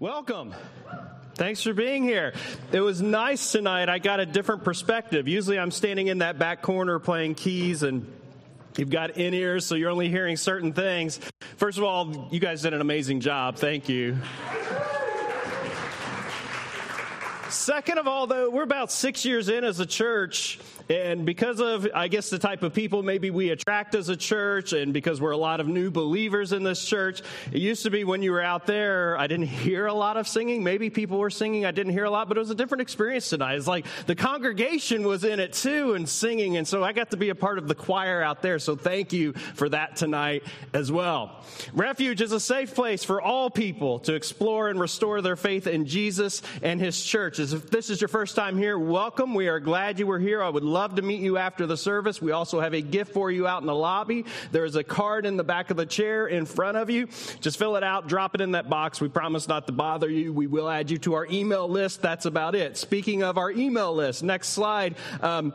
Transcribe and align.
Welcome. 0.00 0.54
Thanks 1.34 1.62
for 1.62 1.74
being 1.74 2.02
here. 2.02 2.32
It 2.72 2.80
was 2.80 3.02
nice 3.02 3.52
tonight. 3.52 3.90
I 3.90 3.98
got 3.98 4.18
a 4.18 4.24
different 4.24 4.64
perspective. 4.64 5.28
Usually 5.28 5.58
I'm 5.58 5.70
standing 5.70 6.06
in 6.06 6.18
that 6.18 6.38
back 6.38 6.62
corner 6.62 6.98
playing 6.98 7.34
keys 7.34 7.82
and 7.82 8.10
You've 8.78 8.88
got 8.88 9.18
in 9.18 9.34
ears, 9.34 9.66
so 9.66 9.74
you're 9.74 9.90
only 9.90 10.08
hearing 10.08 10.36
certain 10.38 10.72
things. 10.72 11.20
First 11.58 11.76
of 11.76 11.84
all, 11.84 12.28
you 12.30 12.40
guys 12.40 12.62
did 12.62 12.72
an 12.72 12.80
amazing 12.80 13.20
job. 13.20 13.56
Thank 13.56 13.90
you. 13.90 14.16
Second 17.50 17.98
of 17.98 18.06
all, 18.06 18.26
though, 18.26 18.48
we're 18.48 18.62
about 18.62 18.90
six 18.92 19.24
years 19.26 19.50
in 19.50 19.64
as 19.64 19.80
a 19.80 19.86
church, 19.86 20.60
and 20.90 21.24
because 21.24 21.60
of, 21.60 21.86
I 21.94 22.08
guess, 22.08 22.30
the 22.30 22.38
type 22.38 22.64
of 22.64 22.74
people 22.74 23.04
maybe 23.04 23.30
we 23.30 23.50
attract 23.50 23.94
as 23.94 24.08
a 24.08 24.16
church, 24.16 24.72
and 24.72 24.92
because 24.92 25.20
we're 25.20 25.30
a 25.30 25.36
lot 25.36 25.60
of 25.60 25.68
new 25.68 25.88
believers 25.88 26.52
in 26.52 26.64
this 26.64 26.84
church, 26.84 27.22
it 27.52 27.58
used 27.58 27.84
to 27.84 27.90
be 27.90 28.02
when 28.02 28.24
you 28.24 28.32
were 28.32 28.42
out 28.42 28.66
there, 28.66 29.16
I 29.16 29.28
didn't 29.28 29.46
hear 29.60 29.86
a 29.86 29.94
lot 29.94 30.16
of 30.16 30.26
singing. 30.26 30.64
Maybe 30.64 30.90
people 30.90 31.18
were 31.18 31.30
singing, 31.30 31.64
I 31.64 31.70
didn't 31.70 31.92
hear 31.92 32.04
a 32.04 32.10
lot, 32.10 32.26
but 32.26 32.36
it 32.36 32.40
was 32.40 32.50
a 32.50 32.56
different 32.56 32.82
experience 32.82 33.28
tonight. 33.28 33.54
It's 33.54 33.68
like 33.68 33.86
the 34.06 34.16
congregation 34.16 35.06
was 35.06 35.22
in 35.22 35.38
it 35.38 35.52
too 35.52 35.94
and 35.94 36.08
singing, 36.08 36.56
and 36.56 36.66
so 36.66 36.82
I 36.82 36.92
got 36.92 37.12
to 37.12 37.16
be 37.16 37.28
a 37.28 37.36
part 37.36 37.58
of 37.58 37.68
the 37.68 37.76
choir 37.76 38.20
out 38.20 38.42
there. 38.42 38.58
So 38.58 38.74
thank 38.74 39.12
you 39.12 39.32
for 39.32 39.68
that 39.68 39.94
tonight 39.94 40.42
as 40.74 40.90
well. 40.90 41.44
Refuge 41.72 42.20
is 42.20 42.32
a 42.32 42.40
safe 42.40 42.74
place 42.74 43.04
for 43.04 43.22
all 43.22 43.48
people 43.48 44.00
to 44.00 44.14
explore 44.14 44.68
and 44.70 44.80
restore 44.80 45.22
their 45.22 45.36
faith 45.36 45.68
in 45.68 45.86
Jesus 45.86 46.42
and 46.62 46.80
His 46.80 47.00
church. 47.00 47.38
As 47.38 47.52
If 47.52 47.70
this 47.70 47.90
is 47.90 48.00
your 48.00 48.08
first 48.08 48.34
time 48.34 48.58
here, 48.58 48.76
welcome. 48.76 49.34
We 49.34 49.46
are 49.46 49.60
glad 49.60 50.00
you 50.00 50.08
were 50.08 50.18
here. 50.18 50.42
I 50.42 50.48
would 50.48 50.64
love 50.64 50.79
love 50.80 50.94
to 50.94 51.02
meet 51.02 51.20
you 51.20 51.36
after 51.36 51.66
the 51.66 51.76
service. 51.76 52.22
We 52.22 52.32
also 52.32 52.58
have 52.58 52.72
a 52.72 52.80
gift 52.80 53.12
for 53.12 53.30
you 53.30 53.46
out 53.46 53.60
in 53.60 53.66
the 53.66 53.74
lobby. 53.74 54.24
There 54.50 54.64
is 54.64 54.76
a 54.76 54.82
card 54.82 55.26
in 55.26 55.36
the 55.36 55.44
back 55.44 55.70
of 55.70 55.76
the 55.76 55.84
chair 55.84 56.26
in 56.26 56.46
front 56.46 56.78
of 56.78 56.88
you. 56.88 57.06
Just 57.42 57.58
fill 57.58 57.76
it 57.76 57.84
out, 57.84 58.08
drop 58.08 58.34
it 58.34 58.40
in 58.40 58.52
that 58.52 58.70
box. 58.70 58.98
We 58.98 59.10
promise 59.10 59.46
not 59.46 59.66
to 59.66 59.74
bother 59.74 60.08
you. 60.08 60.32
We 60.32 60.46
will 60.46 60.70
add 60.70 60.90
you 60.90 60.96
to 61.00 61.12
our 61.16 61.26
email 61.26 61.68
list. 61.68 62.00
That's 62.00 62.24
about 62.24 62.54
it. 62.54 62.78
Speaking 62.78 63.22
of 63.22 63.36
our 63.36 63.50
email 63.50 63.94
list, 63.94 64.22
next 64.22 64.48
slide. 64.48 64.94
Um, 65.20 65.52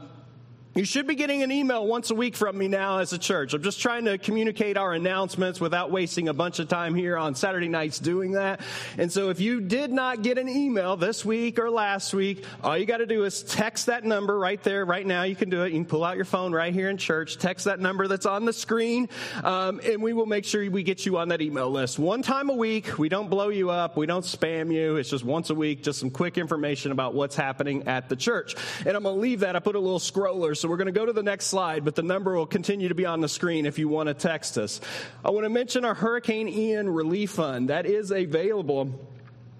you 0.75 0.83
should 0.83 1.07
be 1.07 1.15
getting 1.15 1.41
an 1.41 1.53
email 1.53 1.87
once 1.87 2.11
a 2.11 2.15
week 2.15 2.35
from 2.35 2.57
me 2.57 2.67
now 2.67 2.99
as 2.99 3.13
a 3.13 3.17
church. 3.17 3.53
I'm 3.53 3.63
just 3.63 3.79
trying 3.79 4.03
to 4.05 4.17
communicate 4.17 4.75
our 4.75 4.91
announcements 4.91 5.61
without 5.61 5.89
wasting 5.89 6.27
a 6.27 6.33
bunch 6.33 6.59
of 6.59 6.67
time 6.67 6.93
here 6.93 7.17
on 7.17 7.33
Saturday 7.33 7.69
nights 7.69 7.97
doing 7.97 8.33
that. 8.33 8.59
And 8.97 9.09
so 9.09 9.29
if 9.29 9.39
you 9.39 9.61
did 9.61 9.93
not 9.93 10.21
get 10.21 10.37
an 10.37 10.49
email 10.49 10.97
this 10.97 11.23
week 11.23 11.59
or 11.59 11.69
last 11.69 12.13
week, 12.13 12.43
all 12.61 12.77
you 12.77 12.85
got 12.85 12.97
to 12.97 13.05
do 13.05 13.23
is 13.23 13.41
text 13.43 13.85
that 13.85 14.03
number 14.03 14.37
right 14.37 14.61
there, 14.63 14.83
right 14.83 15.05
now. 15.05 15.23
You 15.23 15.33
can 15.33 15.49
do 15.49 15.63
it. 15.63 15.71
You 15.71 15.79
can 15.79 15.85
pull 15.85 16.03
out 16.03 16.17
your 16.17 16.25
phone 16.25 16.51
right 16.51 16.73
here 16.73 16.89
in 16.89 16.97
church, 16.97 17.37
text 17.37 17.63
that 17.65 17.79
number 17.79 18.09
that's 18.09 18.25
on 18.25 18.43
the 18.43 18.51
screen, 18.51 19.07
um, 19.45 19.79
and 19.81 20.03
we 20.03 20.11
will 20.11 20.25
make 20.25 20.43
sure 20.43 20.69
we 20.69 20.83
get 20.83 21.05
you 21.05 21.17
on 21.17 21.29
that 21.29 21.41
email 21.41 21.69
list. 21.69 21.99
One 21.99 22.21
time 22.21 22.49
a 22.49 22.55
week. 22.55 22.99
We 22.99 23.07
don't 23.07 23.29
blow 23.29 23.47
you 23.47 23.69
up. 23.69 23.95
We 23.95 24.07
don't 24.07 24.25
spam 24.25 24.73
you. 24.73 24.97
It's 24.97 25.09
just 25.09 25.23
once 25.23 25.49
a 25.51 25.55
week, 25.55 25.83
just 25.83 26.01
some 26.01 26.09
quick 26.09 26.37
information 26.37 26.91
about 26.91 27.13
what's 27.13 27.37
happening 27.37 27.87
at 27.87 28.09
the 28.09 28.17
church. 28.17 28.55
And 28.85 28.97
I'm 28.97 29.03
going 29.03 29.15
to 29.15 29.21
leave 29.21 29.39
that. 29.39 29.55
I 29.55 29.59
put 29.59 29.75
a 29.75 29.79
little 29.79 29.99
scroller 29.99 30.57
so 30.64 30.64
we're 30.67 30.77
going 30.77 30.87
to 30.87 30.91
go 30.91 31.05
to 31.05 31.13
the 31.13 31.23
next 31.23 31.47
slide, 31.47 31.85
but 31.85 31.95
the 31.95 32.03
number 32.03 32.35
will 32.35 32.45
continue 32.45 32.89
to 32.89 32.95
be 32.95 33.05
on 33.05 33.21
the 33.21 33.29
screen 33.29 33.65
if 33.65 33.79
you 33.79 33.87
want 33.87 34.07
to 34.07 34.13
text 34.13 34.57
us. 34.57 34.81
I 35.23 35.29
want 35.31 35.45
to 35.45 35.49
mention 35.49 35.85
our 35.85 35.93
Hurricane 35.93 36.47
Ian 36.47 36.89
Relief 36.89 37.31
Fund. 37.31 37.69
That 37.69 37.85
is 37.85 38.11
available 38.11 38.91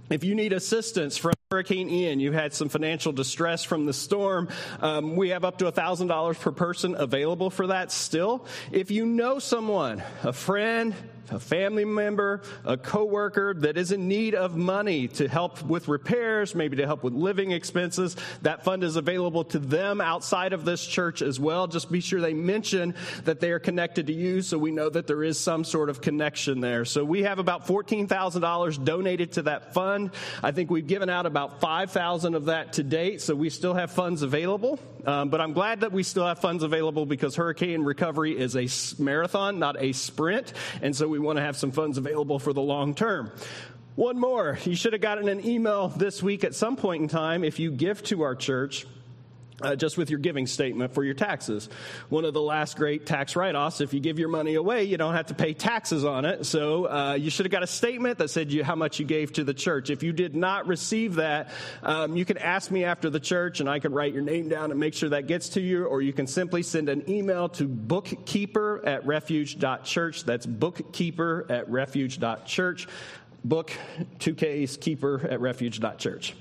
if 0.10 0.24
you 0.24 0.36
need 0.36 0.54
assistance 0.54 1.18
from 1.18 1.34
Hurricane 1.50 1.90
Ian, 1.90 2.20
you've 2.20 2.36
had 2.36 2.54
some 2.54 2.70
financial 2.70 3.12
distress 3.12 3.64
from 3.64 3.88
the 3.88 3.94
storm. 3.94 4.50
Um, 4.80 5.16
we 5.16 5.30
have 5.30 5.44
up 5.44 5.58
to 5.60 5.72
$1,000 5.72 6.40
per 6.40 6.52
person 6.52 6.96
available 6.96 7.50
for 7.50 7.68
that 7.68 7.92
still. 7.92 8.46
If 8.72 8.92
you 8.92 9.06
know 9.06 9.40
someone, 9.40 10.04
a 10.24 10.34
friend, 10.34 10.94
a 11.32 11.40
family 11.40 11.86
member, 11.86 12.42
a 12.64 12.78
coworker 12.78 13.54
that 13.54 13.78
is 13.78 13.92
in 13.92 14.08
need 14.08 14.36
of 14.36 14.56
money 14.56 15.08
to 15.10 15.28
help 15.28 15.62
with 15.64 15.88
repairs, 15.88 16.56
maybe 16.56 16.78
to 16.78 16.86
help 16.86 17.04
with 17.04 17.14
living 17.14 17.52
expenses, 17.52 18.16
that 18.42 18.64
fund 18.64 18.84
is 18.84 18.96
available 18.96 19.44
to 19.46 19.60
them 19.60 20.02
outside 20.02 20.54
of 20.54 20.66
this 20.66 20.86
church 20.86 21.22
as 21.22 21.40
well. 21.40 21.68
Just 21.68 21.92
be 21.92 22.02
sure 22.02 22.22
they 22.22 22.34
mention 22.34 22.96
that 23.24 23.40
they 23.40 23.52
are 23.52 23.60
connected 23.60 24.08
to 24.08 24.14
you 24.14 24.42
so 24.42 24.58
we 24.58 24.72
know 24.72 24.90
that 24.90 25.08
there 25.08 25.24
is 25.24 25.40
some 25.40 25.64
sort 25.64 25.90
of 25.90 26.02
connection 26.02 26.62
there. 26.62 26.86
So 26.86 27.04
we 27.04 27.24
have 27.24 27.40
about 27.40 27.68
$14,000 27.68 28.84
donated 28.84 29.34
to 29.34 29.44
that 29.44 29.74
fund. 29.74 30.12
I 30.44 30.52
think 30.52 30.70
we've 30.70 30.88
given 30.88 31.10
out 31.10 31.26
about 31.26 31.60
5,000 31.62 32.36
of 32.36 32.46
that 32.46 32.74
to 32.74 32.84
date, 32.84 33.22
so 33.22 33.36
we 33.36 33.50
still 33.50 33.74
have 33.74 33.92
funds 33.92 34.22
available. 34.22 34.80
Um, 35.06 35.30
but 35.30 35.40
I'm 35.40 35.54
glad 35.54 35.82
that 35.82 35.92
we 35.92 36.04
still 36.04 36.26
have 36.26 36.40
funds 36.40 36.64
available 36.64 37.06
because 37.06 37.36
hurricane 37.36 37.84
recovery 37.84 38.38
is 38.38 38.56
a 38.56 38.68
marathon, 39.02 39.60
not 39.60 39.80
a 39.80 39.92
sprint. 39.92 40.54
And 40.82 40.96
so 40.96 41.08
we 41.16 41.20
want 41.26 41.38
to 41.38 41.42
have 41.42 41.56
some 41.56 41.72
funds 41.72 41.98
available 41.98 42.40
for 42.40 42.52
the 42.52 42.62
long 42.62 42.94
term. 42.94 43.32
One 43.96 44.20
more. 44.20 44.60
You 44.66 44.76
should 44.76 44.92
have 44.92 45.02
gotten 45.02 45.30
an 45.30 45.46
email 45.46 45.88
this 45.88 46.22
week 46.22 46.44
at 46.44 46.54
some 46.54 46.76
point 46.76 47.04
in 47.04 47.08
time 47.08 47.46
if 47.46 47.58
you 47.58 47.72
give 47.72 48.04
to 48.04 48.24
our 48.24 48.36
church 48.36 48.86
uh, 49.66 49.76
just 49.76 49.98
with 49.98 50.10
your 50.10 50.20
giving 50.20 50.46
statement 50.46 50.94
for 50.94 51.04
your 51.04 51.16
taxes. 51.16 51.70
One 52.10 52.24
of 52.24 52.34
the 52.34 52.42
last 52.42 52.78
great 52.78 53.06
tax 53.06 53.36
write 53.36 53.56
offs, 53.56 53.82
if 53.82 53.94
you 53.94 54.00
give 54.00 54.20
your 54.20 54.30
money 54.30 54.56
away, 54.56 54.84
you 54.84 54.98
don't 54.98 55.16
have 55.16 55.28
to 55.28 55.34
pay 55.34 55.54
taxes 55.54 56.06
on 56.06 56.26
it. 56.26 56.46
So 56.46 56.86
uh, 56.86 57.14
you 57.16 57.32
should 57.32 57.48
have 57.48 57.52
got 57.52 57.64
a 57.64 57.68
statement 57.68 58.20
that 58.20 58.30
said 58.30 58.52
you, 58.52 58.64
how 58.64 58.76
much 58.76 59.00
you 59.00 59.06
gave 59.06 59.34
to 59.34 59.44
the 59.44 59.54
church. 59.54 59.90
If 59.90 60.04
you 60.04 60.14
did 60.14 60.36
not 60.36 60.68
receive 60.68 61.16
that, 61.16 61.50
um, 61.82 62.16
you 62.16 62.26
can 62.26 62.38
ask 62.38 62.70
me 62.70 62.84
after 62.84 63.10
the 63.10 63.20
church 63.20 63.60
and 63.60 63.68
I 63.68 63.80
can 63.80 63.92
write 63.92 64.14
your 64.14 64.22
name 64.22 64.50
down 64.50 64.70
and 64.70 64.80
make 64.80 64.94
sure 64.94 65.10
that 65.10 65.26
gets 65.28 65.50
to 65.50 65.62
you, 65.62 65.86
or 65.86 66.02
you 66.02 66.14
can 66.14 66.28
simply 66.28 66.62
send 66.62 66.88
an 66.90 67.10
email 67.10 67.50
to 67.50 67.68
bookkeeper 67.68 68.82
at 68.86 69.06
refuge.church. 69.08 70.26
That's 70.26 70.46
bookkeeper 70.46 71.48
at 71.50 71.70
refuge.church 71.70 72.88
book 73.46 73.72
2K's 74.18 74.78
keeper 74.78 75.22
at 75.30 75.40
refuge.church. 75.40 76.36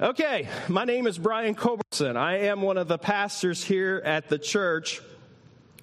Okay, 0.00 0.48
my 0.68 0.84
name 0.84 1.06
is 1.06 1.18
Brian 1.18 1.54
Culbertson. 1.54 2.16
I 2.16 2.46
am 2.46 2.62
one 2.62 2.78
of 2.78 2.88
the 2.88 2.96
pastors 2.96 3.62
here 3.62 4.00
at 4.02 4.30
the 4.30 4.38
church, 4.38 5.02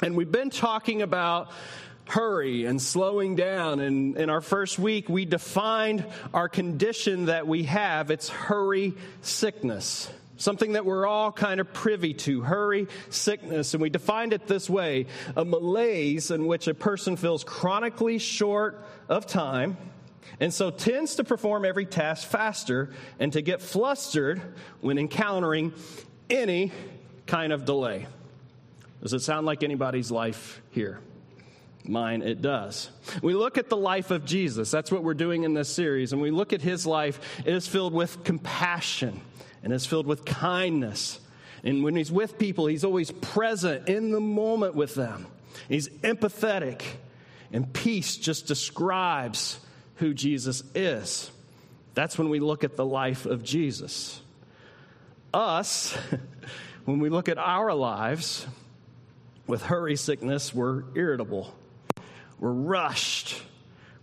and 0.01 0.15
we've 0.15 0.31
been 0.31 0.49
talking 0.49 1.03
about 1.03 1.51
hurry 2.07 2.65
and 2.65 2.81
slowing 2.81 3.35
down. 3.35 3.79
And 3.79 4.17
in 4.17 4.31
our 4.31 4.41
first 4.41 4.79
week, 4.79 5.07
we 5.07 5.25
defined 5.25 6.03
our 6.33 6.49
condition 6.49 7.25
that 7.25 7.47
we 7.47 7.63
have 7.63 8.09
it's 8.09 8.29
hurry 8.29 8.95
sickness. 9.21 10.11
Something 10.37 10.73
that 10.73 10.85
we're 10.85 11.05
all 11.05 11.31
kind 11.31 11.59
of 11.59 11.71
privy 11.73 12.13
to 12.13 12.41
hurry, 12.41 12.87
sickness. 13.09 13.73
And 13.73 13.81
we 13.81 13.89
defined 13.89 14.33
it 14.33 14.47
this 14.47 14.67
way 14.69 15.05
a 15.35 15.45
malaise 15.45 16.31
in 16.31 16.47
which 16.47 16.67
a 16.67 16.73
person 16.73 17.17
feels 17.17 17.43
chronically 17.43 18.17
short 18.17 18.83
of 19.07 19.27
time 19.27 19.77
and 20.39 20.53
so 20.53 20.69
tends 20.69 21.15
to 21.15 21.23
perform 21.23 21.65
every 21.65 21.85
task 21.85 22.27
faster 22.27 22.91
and 23.19 23.33
to 23.33 23.41
get 23.41 23.61
flustered 23.61 24.41
when 24.81 24.97
encountering 24.97 25.73
any 26.29 26.71
kind 27.27 27.53
of 27.53 27.65
delay. 27.65 28.07
Does 29.01 29.13
it 29.13 29.19
sound 29.19 29.45
like 29.45 29.63
anybody's 29.63 30.11
life 30.11 30.61
here? 30.71 30.99
Mine, 31.87 32.23
it 32.23 32.41
does. 32.41 32.89
We 33.21 33.33
look 33.35 33.57
at 33.57 33.69
the 33.69 33.77
life 33.77 34.09
of 34.09 34.25
Jesus. 34.25 34.71
That's 34.71 34.91
what 34.91 35.03
we're 35.03 35.13
doing 35.13 35.43
in 35.43 35.53
this 35.53 35.69
series. 35.69 36.13
And 36.13 36.21
we 36.21 36.31
look 36.31 36.53
at 36.53 36.61
his 36.61 36.87
life, 36.87 37.19
it 37.45 37.53
is 37.53 37.67
filled 37.67 37.93
with 37.93 38.23
compassion 38.23 39.21
and 39.63 39.71
is 39.71 39.85
filled 39.85 40.07
with 40.07 40.25
kindness. 40.25 41.19
And 41.63 41.83
when 41.83 41.95
he's 41.95 42.11
with 42.11 42.37
people, 42.37 42.67
he's 42.67 42.83
always 42.83 43.11
present 43.11 43.87
in 43.87 44.11
the 44.11 44.19
moment 44.19 44.75
with 44.75 44.95
them. 44.95 45.27
He's 45.69 45.87
empathetic. 45.89 46.81
And 47.51 47.71
peace 47.71 48.17
just 48.17 48.47
describes 48.47 49.59
who 49.95 50.13
Jesus 50.13 50.63
is. 50.73 51.31
That's 51.93 52.17
when 52.17 52.29
we 52.29 52.39
look 52.39 52.63
at 52.63 52.75
the 52.75 52.85
life 52.85 53.25
of 53.25 53.43
Jesus. 53.43 54.21
Us, 55.33 55.97
when 56.85 56.99
we 56.99 57.09
look 57.09 57.29
at 57.29 57.37
our 57.37 57.73
lives 57.73 58.45
with 59.47 59.63
hurry 59.63 59.95
sickness, 59.95 60.53
we're 60.53 60.83
irritable, 60.95 61.53
we're 62.39 62.51
rushed. 62.51 63.41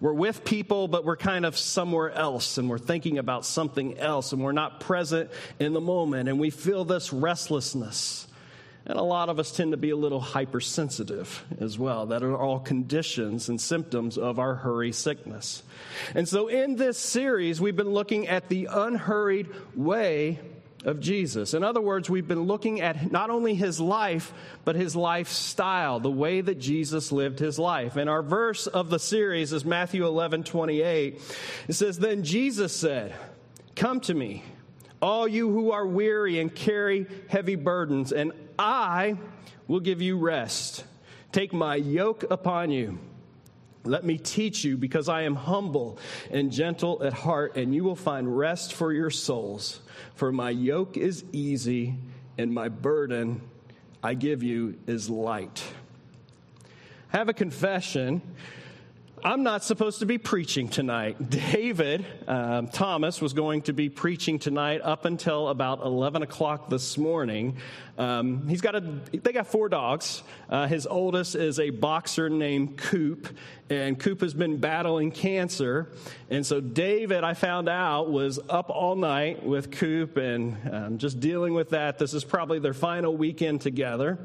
We're 0.00 0.12
with 0.12 0.44
people, 0.44 0.88
but 0.88 1.04
we're 1.04 1.16
kind 1.16 1.46
of 1.46 1.56
somewhere 1.56 2.10
else 2.10 2.58
and 2.58 2.68
we're 2.68 2.78
thinking 2.78 3.18
about 3.18 3.46
something 3.46 3.98
else 3.98 4.32
and 4.32 4.42
we're 4.42 4.50
not 4.50 4.80
present 4.80 5.30
in 5.60 5.74
the 5.74 5.80
moment 5.80 6.28
and 6.28 6.40
we 6.40 6.50
feel 6.50 6.84
this 6.84 7.12
restlessness. 7.12 8.26
And 8.84 8.98
a 8.98 9.02
lot 9.02 9.28
of 9.28 9.38
us 9.38 9.52
tend 9.52 9.70
to 9.70 9.76
be 9.76 9.90
a 9.90 9.96
little 9.96 10.20
hypersensitive 10.20 11.44
as 11.60 11.78
well. 11.78 12.06
That 12.06 12.22
are 12.22 12.36
all 12.36 12.58
conditions 12.58 13.48
and 13.48 13.60
symptoms 13.60 14.18
of 14.18 14.38
our 14.38 14.56
hurry 14.56 14.92
sickness. 14.92 15.62
And 16.14 16.28
so 16.28 16.48
in 16.48 16.76
this 16.76 16.98
series, 16.98 17.60
we've 17.60 17.76
been 17.76 17.92
looking 17.92 18.26
at 18.26 18.48
the 18.48 18.68
unhurried 18.70 19.48
way 19.76 20.40
of 20.84 21.00
Jesus. 21.00 21.54
In 21.54 21.62
other 21.62 21.80
words, 21.80 22.10
we've 22.10 22.26
been 22.26 22.42
looking 22.42 22.80
at 22.80 23.12
not 23.12 23.30
only 23.30 23.54
his 23.54 23.78
life, 23.78 24.32
but 24.64 24.74
his 24.74 24.96
lifestyle, 24.96 26.00
the 26.00 26.10
way 26.10 26.40
that 26.40 26.58
Jesus 26.58 27.12
lived 27.12 27.38
his 27.38 27.58
life. 27.58 27.96
And 27.96 28.10
our 28.10 28.22
verse 28.22 28.66
of 28.66 28.90
the 28.90 28.98
series 28.98 29.52
is 29.52 29.64
Matthew 29.64 30.04
11 30.04 30.44
28. 30.44 31.20
It 31.68 31.72
says, 31.72 31.98
Then 31.98 32.24
Jesus 32.24 32.74
said, 32.74 33.14
Come 33.76 34.00
to 34.00 34.14
me 34.14 34.42
all 35.02 35.26
you 35.26 35.50
who 35.50 35.72
are 35.72 35.86
weary 35.86 36.38
and 36.38 36.54
carry 36.54 37.06
heavy 37.28 37.56
burdens, 37.56 38.12
and 38.12 38.32
I 38.58 39.18
will 39.66 39.80
give 39.80 40.00
you 40.00 40.16
rest. 40.16 40.84
Take 41.32 41.52
my 41.52 41.74
yoke 41.74 42.24
upon 42.30 42.70
you 42.70 42.98
Let 43.84 44.04
me 44.04 44.16
teach 44.16 44.62
you, 44.62 44.76
because 44.76 45.08
I 45.08 45.22
am 45.22 45.34
humble 45.34 45.98
and 46.30 46.52
gentle 46.52 47.02
at 47.02 47.12
heart, 47.12 47.56
and 47.56 47.74
you 47.74 47.82
will 47.82 47.96
find 47.96 48.36
rest 48.38 48.72
for 48.74 48.92
your 48.92 49.10
souls. 49.10 49.80
For 50.14 50.30
my 50.30 50.50
yoke 50.50 50.96
is 50.96 51.24
easy, 51.32 51.96
and 52.38 52.52
my 52.52 52.68
burden 52.68 53.40
I 54.02 54.14
give 54.14 54.42
you 54.42 54.78
is 54.86 55.10
light. 55.10 55.64
I 57.12 57.16
Have 57.18 57.28
a 57.28 57.32
confession 57.34 58.22
I'm 59.24 59.44
not 59.44 59.62
supposed 59.62 60.00
to 60.00 60.06
be 60.06 60.18
preaching 60.18 60.68
tonight. 60.68 61.30
David 61.52 62.04
um, 62.26 62.66
Thomas 62.66 63.20
was 63.20 63.34
going 63.34 63.62
to 63.62 63.72
be 63.72 63.88
preaching 63.88 64.40
tonight 64.40 64.80
up 64.82 65.04
until 65.04 65.46
about 65.48 65.80
11 65.84 66.22
o'clock 66.22 66.68
this 66.68 66.98
morning. 66.98 67.56
Um, 67.96 68.48
he's 68.48 68.60
got 68.60 68.74
a, 68.74 68.80
they 68.80 69.32
got 69.32 69.46
four 69.46 69.68
dogs. 69.68 70.24
Uh, 70.50 70.66
his 70.66 70.88
oldest 70.88 71.36
is 71.36 71.60
a 71.60 71.70
boxer 71.70 72.28
named 72.28 72.78
Coop, 72.78 73.28
and 73.70 73.96
Coop 73.96 74.22
has 74.22 74.34
been 74.34 74.56
battling 74.56 75.12
cancer. 75.12 75.92
And 76.28 76.44
so 76.44 76.60
David, 76.60 77.22
I 77.22 77.34
found 77.34 77.68
out, 77.68 78.10
was 78.10 78.40
up 78.48 78.70
all 78.70 78.96
night 78.96 79.44
with 79.44 79.70
Coop 79.70 80.16
and 80.16 80.56
um, 80.68 80.98
just 80.98 81.20
dealing 81.20 81.54
with 81.54 81.70
that. 81.70 81.96
This 81.96 82.12
is 82.12 82.24
probably 82.24 82.58
their 82.58 82.74
final 82.74 83.16
weekend 83.16 83.60
together. 83.60 84.18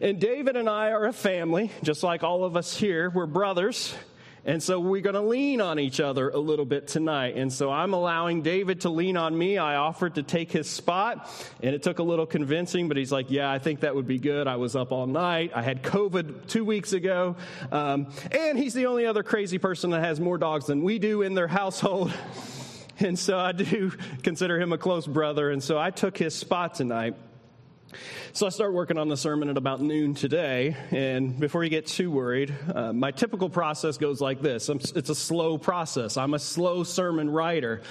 And 0.00 0.20
David 0.20 0.54
and 0.54 0.68
I 0.68 0.90
are 0.90 1.06
a 1.06 1.12
family, 1.12 1.72
just 1.82 2.04
like 2.04 2.22
all 2.22 2.44
of 2.44 2.56
us 2.56 2.76
here. 2.76 3.10
We're 3.10 3.26
brothers. 3.26 3.94
And 4.44 4.60
so 4.60 4.80
we're 4.80 5.02
going 5.02 5.14
to 5.14 5.20
lean 5.20 5.60
on 5.60 5.78
each 5.78 6.00
other 6.00 6.28
a 6.28 6.38
little 6.38 6.64
bit 6.64 6.88
tonight. 6.88 7.36
And 7.36 7.52
so 7.52 7.70
I'm 7.70 7.94
allowing 7.94 8.42
David 8.42 8.80
to 8.80 8.88
lean 8.88 9.16
on 9.16 9.36
me. 9.38 9.56
I 9.56 9.76
offered 9.76 10.16
to 10.16 10.24
take 10.24 10.50
his 10.50 10.68
spot, 10.68 11.30
and 11.62 11.74
it 11.74 11.82
took 11.84 12.00
a 12.00 12.02
little 12.02 12.26
convincing, 12.26 12.88
but 12.88 12.96
he's 12.96 13.12
like, 13.12 13.30
Yeah, 13.30 13.50
I 13.50 13.60
think 13.60 13.80
that 13.80 13.94
would 13.94 14.08
be 14.08 14.18
good. 14.18 14.48
I 14.48 14.56
was 14.56 14.74
up 14.74 14.90
all 14.90 15.06
night. 15.06 15.52
I 15.54 15.62
had 15.62 15.82
COVID 15.82 16.48
two 16.48 16.64
weeks 16.64 16.92
ago. 16.92 17.36
Um, 17.70 18.08
and 18.32 18.58
he's 18.58 18.74
the 18.74 18.86
only 18.86 19.06
other 19.06 19.22
crazy 19.22 19.58
person 19.58 19.90
that 19.90 20.02
has 20.02 20.18
more 20.18 20.38
dogs 20.38 20.66
than 20.66 20.82
we 20.82 20.98
do 20.98 21.22
in 21.22 21.34
their 21.34 21.48
household. 21.48 22.12
and 22.98 23.16
so 23.16 23.38
I 23.38 23.52
do 23.52 23.92
consider 24.22 24.60
him 24.60 24.72
a 24.72 24.78
close 24.78 25.06
brother. 25.06 25.50
And 25.50 25.62
so 25.62 25.78
I 25.78 25.90
took 25.90 26.18
his 26.18 26.34
spot 26.34 26.74
tonight. 26.74 27.14
So 28.32 28.46
I 28.46 28.48
start 28.50 28.72
working 28.72 28.98
on 28.98 29.08
the 29.08 29.16
sermon 29.16 29.48
at 29.48 29.56
about 29.56 29.80
noon 29.80 30.14
today, 30.14 30.76
and 30.90 31.38
before 31.38 31.64
you 31.64 31.70
get 31.70 31.86
too 31.86 32.10
worried, 32.10 32.54
uh, 32.74 32.92
my 32.92 33.10
typical 33.10 33.50
process 33.50 33.98
goes 33.98 34.20
like 34.20 34.40
this 34.40 34.68
I'm, 34.68 34.78
it's 34.94 35.10
a 35.10 35.14
slow 35.14 35.58
process. 35.58 36.16
I'm 36.16 36.34
a 36.34 36.38
slow 36.38 36.84
sermon 36.84 37.30
writer. 37.30 37.82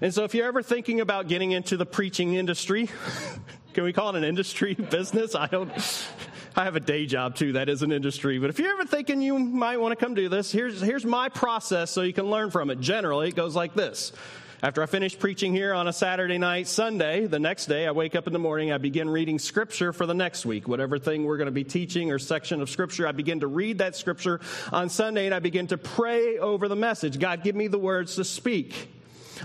And 0.00 0.12
so 0.12 0.24
if 0.24 0.34
you're 0.34 0.46
ever 0.46 0.62
thinking 0.62 1.00
about 1.00 1.28
getting 1.28 1.52
into 1.52 1.76
the 1.76 1.86
preaching 1.86 2.34
industry, 2.34 2.90
can 3.74 3.84
we 3.84 3.92
call 3.92 4.10
it 4.10 4.16
an 4.16 4.24
industry 4.24 4.74
business? 4.90 5.34
I 5.34 5.46
don't. 5.46 5.72
I 6.54 6.64
have 6.64 6.76
a 6.76 6.80
day 6.80 7.04
job 7.04 7.34
too. 7.36 7.52
That 7.52 7.68
is 7.68 7.82
an 7.82 7.92
industry. 7.92 8.38
But 8.38 8.48
if 8.48 8.58
you're 8.58 8.72
ever 8.72 8.86
thinking 8.86 9.20
you 9.20 9.38
might 9.38 9.76
want 9.76 9.98
to 9.98 10.02
come 10.02 10.14
do 10.14 10.30
this, 10.30 10.50
here's, 10.50 10.80
here's 10.80 11.04
my 11.04 11.28
process 11.28 11.90
so 11.90 12.00
you 12.00 12.14
can 12.14 12.24
learn 12.24 12.50
from 12.50 12.70
it. 12.70 12.80
Generally, 12.80 13.28
it 13.28 13.36
goes 13.36 13.54
like 13.54 13.74
this. 13.74 14.12
After 14.66 14.82
I 14.82 14.86
finish 14.86 15.16
preaching 15.16 15.52
here 15.52 15.72
on 15.72 15.86
a 15.86 15.92
Saturday 15.92 16.38
night, 16.38 16.66
Sunday, 16.66 17.26
the 17.26 17.38
next 17.38 17.66
day, 17.66 17.86
I 17.86 17.92
wake 17.92 18.16
up 18.16 18.26
in 18.26 18.32
the 18.32 18.40
morning, 18.40 18.72
I 18.72 18.78
begin 18.78 19.08
reading 19.08 19.38
scripture 19.38 19.92
for 19.92 20.06
the 20.06 20.12
next 20.12 20.44
week. 20.44 20.66
Whatever 20.66 20.98
thing 20.98 21.22
we're 21.22 21.36
going 21.36 21.46
to 21.46 21.52
be 21.52 21.62
teaching 21.62 22.10
or 22.10 22.18
section 22.18 22.60
of 22.60 22.68
scripture, 22.68 23.06
I 23.06 23.12
begin 23.12 23.38
to 23.40 23.46
read 23.46 23.78
that 23.78 23.94
scripture 23.94 24.40
on 24.72 24.88
Sunday 24.88 25.26
and 25.26 25.32
I 25.36 25.38
begin 25.38 25.68
to 25.68 25.78
pray 25.78 26.38
over 26.38 26.66
the 26.66 26.74
message. 26.74 27.20
God, 27.20 27.44
give 27.44 27.54
me 27.54 27.68
the 27.68 27.78
words 27.78 28.16
to 28.16 28.24
speak. 28.24 28.92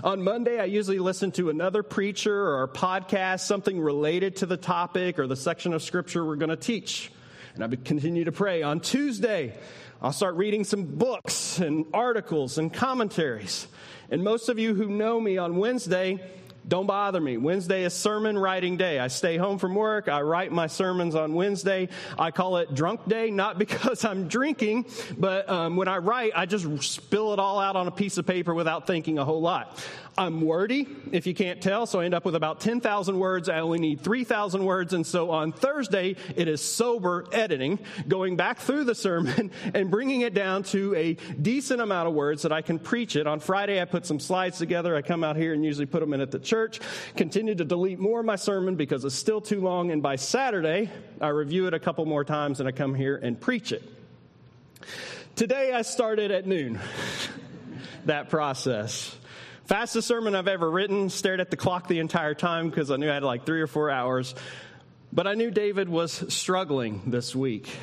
On 0.02 0.24
Monday, 0.24 0.58
I 0.58 0.64
usually 0.64 0.98
listen 0.98 1.30
to 1.32 1.50
another 1.50 1.84
preacher 1.84 2.56
or 2.56 2.66
podcast, 2.66 3.42
something 3.42 3.80
related 3.80 4.34
to 4.38 4.46
the 4.46 4.56
topic 4.56 5.20
or 5.20 5.28
the 5.28 5.36
section 5.36 5.72
of 5.72 5.84
scripture 5.84 6.26
we're 6.26 6.34
going 6.34 6.50
to 6.50 6.56
teach. 6.56 7.12
And 7.54 7.62
I 7.62 7.68
continue 7.68 8.24
to 8.24 8.32
pray. 8.32 8.64
On 8.64 8.80
Tuesday, 8.80 9.54
I'll 10.00 10.12
start 10.12 10.34
reading 10.34 10.64
some 10.64 10.82
books 10.82 11.60
and 11.60 11.86
articles 11.94 12.58
and 12.58 12.72
commentaries. 12.72 13.68
And 14.10 14.22
most 14.22 14.48
of 14.48 14.58
you 14.58 14.74
who 14.74 14.88
know 14.88 15.20
me 15.20 15.38
on 15.38 15.56
Wednesday, 15.56 16.20
don't 16.66 16.86
bother 16.86 17.20
me. 17.20 17.36
Wednesday 17.36 17.84
is 17.84 17.92
sermon 17.92 18.38
writing 18.38 18.76
day. 18.76 18.98
I 18.98 19.08
stay 19.08 19.36
home 19.36 19.58
from 19.58 19.74
work. 19.74 20.08
I 20.08 20.22
write 20.22 20.52
my 20.52 20.66
sermons 20.66 21.14
on 21.14 21.34
Wednesday. 21.34 21.88
I 22.18 22.30
call 22.30 22.58
it 22.58 22.74
drunk 22.74 23.08
day, 23.08 23.30
not 23.30 23.58
because 23.62 24.04
I'm 24.04 24.28
drinking, 24.28 24.86
but 25.18 25.48
um, 25.48 25.76
when 25.76 25.88
I 25.88 25.98
write, 25.98 26.32
I 26.34 26.46
just 26.46 26.66
spill 26.82 27.32
it 27.32 27.38
all 27.38 27.58
out 27.58 27.76
on 27.76 27.88
a 27.88 27.90
piece 27.90 28.18
of 28.18 28.26
paper 28.26 28.54
without 28.54 28.86
thinking 28.86 29.18
a 29.18 29.24
whole 29.24 29.40
lot. 29.40 29.78
I'm 30.16 30.42
wordy, 30.42 30.86
if 31.10 31.26
you 31.26 31.34
can't 31.34 31.62
tell, 31.62 31.86
so 31.86 32.00
I 32.00 32.04
end 32.04 32.12
up 32.12 32.26
with 32.26 32.34
about 32.34 32.60
10,000 32.60 33.18
words. 33.18 33.48
I 33.48 33.60
only 33.60 33.78
need 33.78 34.02
3,000 34.02 34.62
words. 34.62 34.92
And 34.92 35.06
so 35.06 35.30
on 35.30 35.52
Thursday, 35.52 36.16
it 36.36 36.48
is 36.48 36.60
sober 36.60 37.24
editing, 37.32 37.78
going 38.06 38.36
back 38.36 38.58
through 38.58 38.84
the 38.84 38.94
sermon 38.94 39.50
and 39.74 39.90
bringing 39.90 40.20
it 40.20 40.34
down 40.34 40.64
to 40.64 40.94
a 40.94 41.14
decent 41.40 41.80
amount 41.80 42.08
of 42.08 42.14
words 42.14 42.42
that 42.42 42.52
I 42.52 42.60
can 42.60 42.78
preach 42.78 43.16
it. 43.16 43.26
On 43.26 43.40
Friday, 43.40 43.80
I 43.80 43.86
put 43.86 44.04
some 44.04 44.20
slides 44.20 44.58
together. 44.58 44.94
I 44.94 45.00
come 45.00 45.24
out 45.24 45.36
here 45.36 45.54
and 45.54 45.64
usually 45.64 45.86
put 45.86 46.00
them 46.00 46.12
in 46.12 46.20
at 46.20 46.30
the 46.30 46.38
church, 46.52 46.80
continue 47.16 47.54
to 47.54 47.64
delete 47.64 47.98
more 47.98 48.20
of 48.20 48.26
my 48.26 48.36
sermon 48.36 48.74
because 48.74 49.06
it's 49.06 49.14
still 49.14 49.40
too 49.40 49.62
long. 49.62 49.90
And 49.90 50.02
by 50.02 50.16
Saturday, 50.16 50.90
I 51.18 51.28
review 51.28 51.66
it 51.66 51.72
a 51.72 51.78
couple 51.78 52.04
more 52.04 52.24
times 52.24 52.60
and 52.60 52.68
I 52.68 52.72
come 52.72 52.94
here 52.94 53.16
and 53.16 53.40
preach 53.40 53.72
it. 53.72 53.82
Today, 55.34 55.72
I 55.72 55.80
started 55.80 56.30
at 56.30 56.46
noon, 56.46 56.78
that 58.04 58.28
process. 58.28 59.16
Fastest 59.64 60.06
sermon 60.06 60.34
I've 60.34 60.46
ever 60.46 60.70
written. 60.70 61.08
Stared 61.08 61.40
at 61.40 61.50
the 61.50 61.56
clock 61.56 61.88
the 61.88 62.00
entire 62.00 62.34
time 62.34 62.68
because 62.68 62.90
I 62.90 62.96
knew 62.96 63.10
I 63.10 63.14
had 63.14 63.22
like 63.22 63.46
three 63.46 63.62
or 63.62 63.66
four 63.66 63.88
hours. 63.88 64.34
But 65.10 65.26
I 65.26 65.32
knew 65.32 65.50
David 65.50 65.88
was 65.88 66.34
struggling 66.34 67.00
this 67.06 67.34
week. 67.34 67.74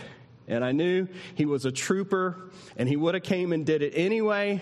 And 0.47 0.63
I 0.63 0.73
knew 0.73 1.07
he 1.33 1.47
was 1.47 1.65
a 1.65 1.71
trooper 1.71 2.51
and 2.77 2.87
he 2.87 2.95
would 2.95 3.15
have 3.15 3.23
came 3.23 3.51
and 3.51 3.65
did 3.65 3.81
it 3.81 3.93
anyway. 3.95 4.61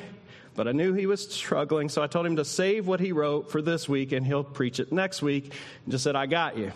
But 0.58 0.68
I 0.68 0.72
knew 0.72 0.94
he 0.94 1.06
was 1.06 1.32
struggling, 1.32 1.88
so 1.88 2.02
I 2.02 2.08
told 2.08 2.26
him 2.26 2.38
to 2.38 2.44
save 2.44 2.88
what 2.88 3.00
he 3.00 3.12
wrote 3.12 3.52
for 3.52 3.62
this 3.62 3.88
week 3.88 4.12
and 4.12 4.26
he'll 4.26 4.44
preach 4.44 4.80
it 4.80 4.92
next 4.92 5.22
week. 5.22 5.54
And 5.86 5.92
just 5.92 6.04
said, 6.04 6.16
I 6.16 6.26
got 6.26 6.58
you. 6.58 6.72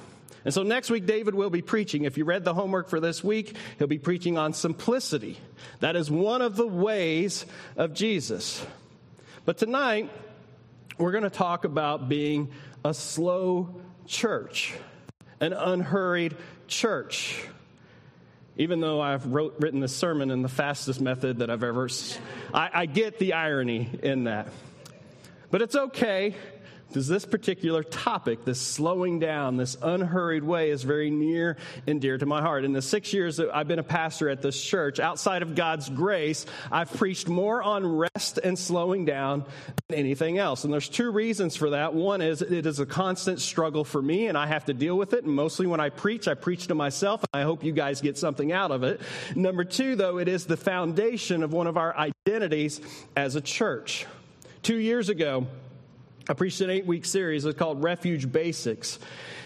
And 0.45 0.53
so 0.53 0.61
next 0.61 0.91
week, 0.91 1.07
David 1.07 1.33
will 1.33 1.49
be 1.49 1.63
preaching. 1.63 2.03
If 2.03 2.15
you 2.15 2.23
read 2.23 2.45
the 2.45 2.53
homework 2.53 2.89
for 2.89 2.99
this 2.99 3.23
week, 3.23 3.55
he'll 3.79 3.87
be 3.87 3.97
preaching 3.97 4.37
on 4.37 4.53
simplicity. 4.53 5.39
That 5.79 5.95
is 5.95 6.11
one 6.11 6.43
of 6.43 6.55
the 6.55 6.67
ways 6.67 7.47
of 7.75 7.95
Jesus. 7.95 8.63
But 9.45 9.57
tonight, 9.57 10.11
we're 10.99 11.11
going 11.11 11.23
to 11.23 11.31
talk 11.31 11.65
about 11.65 12.07
being 12.07 12.51
a 12.85 12.93
slow 12.93 13.81
church, 14.05 14.75
an 15.39 15.53
unhurried 15.53 16.37
church. 16.67 17.47
Even 18.57 18.81
though 18.81 19.01
I've 19.01 19.25
wrote, 19.25 19.55
written 19.59 19.79
this 19.79 19.95
sermon 19.95 20.29
in 20.29 20.41
the 20.41 20.49
fastest 20.49 21.01
method 21.01 21.39
that 21.39 21.49
I've 21.49 21.63
ever, 21.63 21.89
I, 22.53 22.69
I 22.73 22.85
get 22.85 23.17
the 23.17 23.33
irony 23.33 23.89
in 24.03 24.25
that. 24.25 24.47
But 25.49 25.61
it's 25.61 25.75
okay 25.75 26.35
because 26.91 27.07
this 27.07 27.25
particular 27.25 27.83
topic, 27.83 28.43
this 28.43 28.59
slowing 28.59 29.17
down, 29.17 29.55
this 29.55 29.77
unhurried 29.81 30.43
way, 30.43 30.71
is 30.71 30.83
very 30.83 31.09
near 31.09 31.55
and 31.87 32.01
dear 32.01 32.17
to 32.17 32.25
my 32.25 32.41
heart. 32.41 32.65
In 32.65 32.73
the 32.73 32.81
six 32.81 33.13
years 33.13 33.37
that 33.37 33.49
I've 33.55 33.69
been 33.69 33.79
a 33.79 33.83
pastor 33.83 34.27
at 34.27 34.41
this 34.41 34.61
church, 34.61 34.99
outside 34.99 35.41
of 35.41 35.55
God's 35.55 35.89
grace, 35.89 36.45
I've 36.69 36.91
preached 36.91 37.29
more 37.29 37.63
on 37.63 37.85
rest 37.85 38.39
and 38.43 38.59
slowing 38.59 39.05
down 39.05 39.45
than 39.87 39.99
anything 39.99 40.37
else. 40.37 40.65
And 40.65 40.73
there's 40.73 40.89
two 40.89 41.11
reasons 41.11 41.55
for 41.55 41.69
that. 41.69 41.93
One 41.93 42.21
is 42.21 42.41
it 42.41 42.65
is 42.65 42.81
a 42.81 42.85
constant 42.85 43.39
struggle 43.39 43.85
for 43.85 44.01
me, 44.01 44.27
and 44.27 44.37
I 44.37 44.47
have 44.47 44.65
to 44.65 44.73
deal 44.73 44.97
with 44.97 45.13
it. 45.13 45.23
And 45.23 45.33
mostly 45.33 45.67
when 45.67 45.79
I 45.79 45.87
preach, 45.87 46.27
I 46.27 46.33
preach 46.33 46.67
to 46.67 46.75
myself, 46.75 47.23
and 47.31 47.41
I 47.41 47.45
hope 47.45 47.63
you 47.63 47.71
guys 47.71 48.01
get 48.01 48.17
something 48.17 48.51
out 48.51 48.71
of 48.71 48.83
it. 48.83 48.99
Number 49.33 49.63
two, 49.63 49.95
though, 49.95 50.17
it 50.17 50.27
is 50.27 50.45
the 50.45 50.57
foundation 50.57 51.41
of 51.41 51.53
one 51.53 51.67
of 51.67 51.77
our 51.77 51.95
identities 51.95 52.81
as 53.15 53.37
a 53.37 53.41
church. 53.41 54.05
Two 54.61 54.77
years 54.77 55.07
ago, 55.07 55.47
I 56.31 56.33
preached 56.33 56.61
an 56.61 56.69
eight 56.69 56.85
week 56.85 57.03
series. 57.03 57.43
It's 57.43 57.59
called 57.59 57.83
Refuge 57.83 58.31
Basics. 58.31 58.99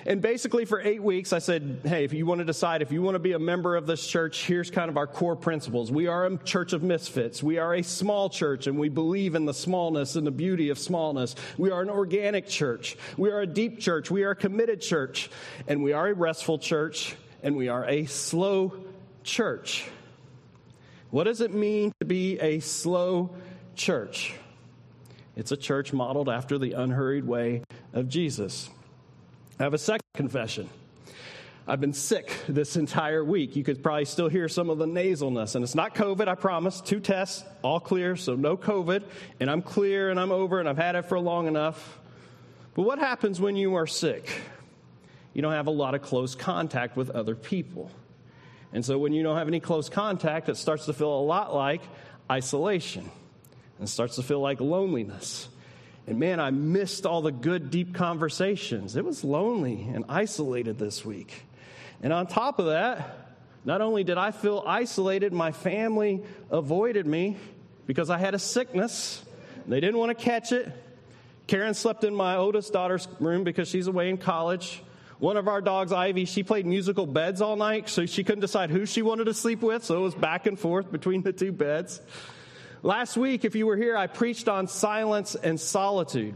And 0.05 0.21
basically, 0.21 0.65
for 0.65 0.79
eight 0.79 1.01
weeks, 1.01 1.33
I 1.33 1.39
said, 1.39 1.79
hey, 1.83 2.03
if 2.03 2.13
you 2.13 2.27
want 2.27 2.41
to 2.41 2.45
decide 2.45 2.83
if 2.83 2.91
you 2.91 3.01
want 3.01 3.15
to 3.15 3.19
be 3.19 3.31
a 3.31 3.39
member 3.39 3.75
of 3.75 3.87
this 3.87 4.05
church, 4.05 4.45
here's 4.45 4.69
kind 4.69 4.87
of 4.87 4.95
our 4.95 5.07
core 5.07 5.35
principles. 5.35 5.91
We 5.91 6.05
are 6.05 6.27
a 6.27 6.37
church 6.37 6.73
of 6.73 6.83
misfits. 6.83 7.41
We 7.41 7.57
are 7.57 7.73
a 7.73 7.81
small 7.81 8.29
church, 8.29 8.67
and 8.67 8.77
we 8.77 8.89
believe 8.89 9.33
in 9.33 9.45
the 9.45 9.53
smallness 9.53 10.15
and 10.15 10.27
the 10.27 10.31
beauty 10.31 10.69
of 10.69 10.77
smallness. 10.77 11.33
We 11.57 11.71
are 11.71 11.81
an 11.81 11.89
organic 11.89 12.47
church. 12.47 12.97
We 13.17 13.31
are 13.31 13.41
a 13.41 13.47
deep 13.47 13.79
church. 13.79 14.11
We 14.11 14.23
are 14.23 14.29
a 14.29 14.35
committed 14.35 14.79
church. 14.79 15.31
And 15.67 15.81
we 15.81 15.93
are 15.93 16.09
a 16.09 16.13
restful 16.13 16.59
church. 16.59 17.15
And 17.41 17.55
we 17.55 17.67
are 17.67 17.83
a 17.83 18.05
slow 18.05 18.75
church. 19.23 19.89
What 21.09 21.23
does 21.23 21.41
it 21.41 21.51
mean 21.51 21.93
to 21.99 22.05
be 22.05 22.39
a 22.39 22.59
slow 22.59 23.35
church? 23.73 24.35
It's 25.35 25.51
a 25.51 25.57
church 25.57 25.91
modeled 25.91 26.29
after 26.29 26.57
the 26.57 26.73
unhurried 26.73 27.25
way 27.25 27.63
of 27.93 28.07
Jesus. 28.07 28.69
I 29.59 29.63
have 29.63 29.73
a 29.73 29.77
second 29.77 30.07
confession. 30.13 30.69
I've 31.67 31.81
been 31.81 31.93
sick 31.93 32.31
this 32.47 32.77
entire 32.77 33.23
week. 33.23 33.55
You 33.55 33.63
could 33.63 33.81
probably 33.81 34.05
still 34.05 34.29
hear 34.29 34.47
some 34.47 34.69
of 34.69 34.77
the 34.77 34.85
nasalness. 34.85 35.55
And 35.55 35.63
it's 35.63 35.75
not 35.75 35.95
COVID, 35.95 36.27
I 36.27 36.35
promise. 36.35 36.79
Two 36.79 36.99
tests, 36.99 37.43
all 37.63 37.79
clear, 37.79 38.15
so 38.15 38.35
no 38.35 38.55
COVID. 38.55 39.03
And 39.39 39.49
I'm 39.49 39.61
clear 39.61 40.09
and 40.09 40.19
I'm 40.19 40.31
over 40.31 40.59
and 40.59 40.69
I've 40.69 40.77
had 40.77 40.95
it 40.95 41.05
for 41.05 41.19
long 41.19 41.47
enough. 41.47 41.99
But 42.75 42.83
what 42.83 42.99
happens 42.99 43.41
when 43.41 43.55
you 43.55 43.75
are 43.75 43.87
sick? 43.87 44.29
You 45.33 45.41
don't 45.41 45.53
have 45.53 45.67
a 45.67 45.71
lot 45.71 45.95
of 45.95 46.01
close 46.01 46.35
contact 46.35 46.95
with 46.95 47.09
other 47.09 47.35
people. 47.35 47.91
And 48.71 48.85
so 48.85 48.97
when 48.97 49.11
you 49.11 49.23
don't 49.23 49.37
have 49.37 49.47
any 49.47 49.59
close 49.59 49.89
contact, 49.89 50.49
it 50.49 50.57
starts 50.57 50.85
to 50.85 50.93
feel 50.93 51.13
a 51.13 51.21
lot 51.21 51.53
like 51.53 51.81
isolation 52.31 53.09
and 53.79 53.89
starts 53.89 54.15
to 54.15 54.23
feel 54.23 54.39
like 54.39 54.61
loneliness. 54.61 55.47
And 56.07 56.19
man, 56.19 56.39
I 56.39 56.51
missed 56.51 57.05
all 57.05 57.21
the 57.21 57.31
good, 57.31 57.71
deep 57.71 57.93
conversations. 57.95 58.95
It 58.95 59.03
was 59.03 59.23
lonely 59.23 59.89
and 59.93 60.05
isolated 60.07 60.77
this 60.77 61.03
week. 61.03 61.43
And 62.01 62.13
on 62.13 62.27
top 62.27 62.59
of 62.59 62.67
that, 62.67 63.25
not 63.65 63.81
only 63.81 64.03
did 64.03 64.17
I 64.17 64.31
feel 64.31 64.63
isolated, 64.65 65.33
my 65.33 65.51
family 65.51 66.21
avoided 66.51 67.07
me 67.07 67.37
because 67.87 68.09
I 68.09 68.19
had 68.19 68.35
a 68.35 68.39
sickness. 68.39 69.23
They 69.67 69.79
didn't 69.79 69.97
want 69.97 70.15
to 70.15 70.23
catch 70.23 70.51
it. 70.51 70.71
Karen 71.47 71.73
slept 71.73 72.03
in 72.03 72.13
my 72.13 72.37
oldest 72.37 72.73
daughter's 72.73 73.07
room 73.19 73.43
because 73.43 73.67
she's 73.67 73.87
away 73.87 74.09
in 74.09 74.17
college. 74.17 74.83
One 75.17 75.37
of 75.37 75.47
our 75.47 75.61
dogs, 75.61 75.91
Ivy, 75.91 76.25
she 76.25 76.43
played 76.43 76.65
musical 76.65 77.07
beds 77.07 77.41
all 77.41 77.55
night, 77.55 77.89
so 77.89 78.05
she 78.05 78.23
couldn't 78.23 78.41
decide 78.41 78.69
who 78.69 78.85
she 78.85 79.01
wanted 79.01 79.25
to 79.25 79.33
sleep 79.33 79.61
with, 79.61 79.83
so 79.83 79.97
it 79.97 80.01
was 80.01 80.13
back 80.13 80.45
and 80.45 80.59
forth 80.59 80.91
between 80.91 81.21
the 81.21 81.31
two 81.31 81.51
beds. 81.51 82.01
Last 82.85 83.17
week, 83.17 83.45
if 83.45 83.55
you 83.55 83.65
were 83.65 83.77
here, 83.77 83.97
I 83.97 84.05
preached 84.05 84.47
on 84.47 84.67
silence 84.67 85.33
and 85.33 85.59
solitude. 85.59 86.35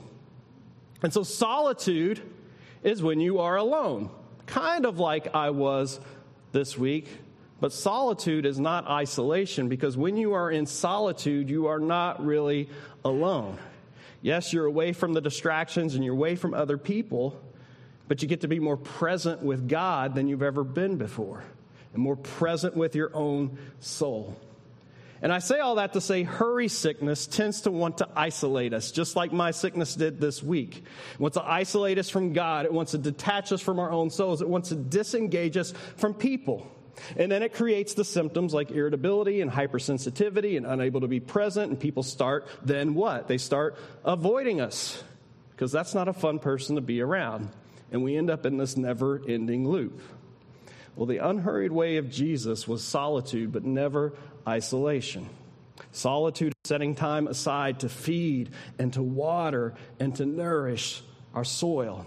And 1.03 1.13
so, 1.13 1.22
solitude 1.22 2.20
is 2.82 3.03
when 3.03 3.20
you 3.20 3.38
are 3.38 3.56
alone, 3.56 4.10
kind 4.48 4.88
of 4.88 4.98
like 4.98 5.36
I 5.36 5.51
was 5.51 6.00
this 6.51 6.75
week. 6.75 7.08
But 7.60 7.72
solitude 7.72 8.48
is 8.48 8.60
not 8.60 8.88
isolation 8.88 9.70
because 9.70 9.96
when 9.96 10.18
you 10.18 10.34
are 10.34 10.50
in 10.50 10.65
solitude, 10.65 11.51
you 11.51 11.68
are 11.68 11.79
not 11.79 12.25
really 12.25 12.68
alone. 13.06 13.60
Yes, 14.24 14.51
you're 14.51 14.65
away 14.65 14.91
from 14.91 15.13
the 15.13 15.22
distractions 15.22 15.94
and 15.94 16.03
you're 16.03 16.15
away 16.15 16.36
from 16.36 16.56
other 16.56 16.79
people, 16.79 17.39
but 18.08 18.24
you 18.24 18.27
get 18.27 18.41
to 18.41 18.48
be 18.48 18.60
more 18.60 18.77
present 18.77 19.44
with 19.44 19.70
God 19.70 20.15
than 20.15 20.27
you've 20.27 20.41
ever 20.41 20.63
been 20.63 20.98
before 20.98 21.44
and 21.94 22.01
more 22.01 22.15
present 22.15 22.75
with 22.75 22.96
your 22.96 23.15
own 23.15 23.60
soul. 23.82 24.36
And 25.22 25.34
I 25.34 25.40
say 25.40 25.60
all 25.60 25.76
that 25.76 25.94
to 25.94 26.02
say 26.02 26.24
hurry 26.24 26.70
sickness 26.70 27.28
tends 27.28 27.62
to 27.62 27.72
want 27.72 27.98
to 27.98 28.08
isolate 28.16 28.74
us, 28.74 28.92
just 28.92 29.16
like 29.16 29.34
my 29.34 29.52
sickness 29.52 29.96
did 29.96 30.20
this 30.22 30.42
week. 30.42 30.78
It 31.14 31.20
wants 31.20 31.36
to 31.36 31.44
isolate 31.44 31.98
us 31.98 32.10
from 32.10 32.32
God. 32.32 32.66
It 32.66 32.74
wants 32.74 32.92
to 32.92 32.98
detach 32.98 33.52
us 33.52 33.62
from 33.62 33.80
our 33.80 33.92
own 33.92 34.10
souls. 34.10 34.42
It 34.42 34.48
wants 34.48 34.70
to 34.70 34.76
disengage 34.76 35.58
us 35.58 35.74
from 35.98 36.14
people. 36.14 36.72
And 37.18 37.32
then 37.32 37.44
it 37.44 37.54
creates 37.54 37.94
the 37.94 38.06
symptoms 38.06 38.54
like 38.54 38.72
irritability 38.72 39.42
and 39.42 39.52
hypersensitivity 39.52 40.58
and 40.58 40.66
unable 40.66 41.02
to 41.02 41.08
be 41.08 41.20
present. 41.20 41.72
And 41.72 41.80
people 41.80 42.04
start, 42.04 42.48
then 42.64 42.94
what? 42.94 43.28
They 43.28 43.38
start 43.38 43.78
avoiding 44.06 44.62
us 44.62 45.04
because 45.52 45.72
that's 45.72 45.94
not 45.94 46.08
a 46.08 46.14
fun 46.14 46.40
person 46.40 46.76
to 46.76 46.82
be 46.82 47.02
around. 47.02 47.50
And 47.92 48.04
we 48.04 48.16
end 48.16 48.30
up 48.30 48.46
in 48.46 48.58
this 48.58 48.78
never 48.78 49.22
ending 49.28 49.68
loop. 49.68 50.02
Well, 50.96 51.06
the 51.06 51.18
unhurried 51.18 51.72
way 51.72 51.98
of 51.98 52.10
Jesus 52.10 52.68
was 52.68 52.84
solitude, 52.84 53.54
but 53.54 53.64
never 53.64 54.14
isolation. 54.50 55.29
Solitude 55.91 56.53
setting 56.65 56.96
time 56.96 57.27
aside 57.27 57.79
to 57.82 57.89
feed 57.89 58.50
and 58.77 58.91
to 58.94 59.01
water 59.01 59.75
and 60.00 60.15
to 60.18 60.25
nourish 60.25 61.01
our 61.34 61.46
soil. 61.46 62.06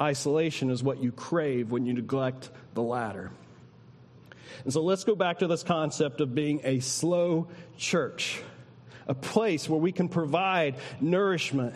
Isolation 0.00 0.70
is 0.70 0.82
what 0.82 1.02
you 1.02 1.12
crave 1.12 1.70
when 1.70 1.84
you 1.84 1.92
neglect 1.92 2.50
the 2.74 2.82
latter. 2.82 3.30
And 4.64 4.72
so 4.72 4.82
let's 4.82 5.04
go 5.04 5.14
back 5.14 5.40
to 5.40 5.46
this 5.46 5.62
concept 5.62 6.20
of 6.20 6.34
being 6.34 6.60
a 6.64 6.80
slow 6.80 7.48
church, 7.76 8.40
a 9.06 9.14
place 9.14 9.68
where 9.68 9.80
we 9.80 9.92
can 9.92 10.08
provide 10.08 10.76
nourishment 11.00 11.74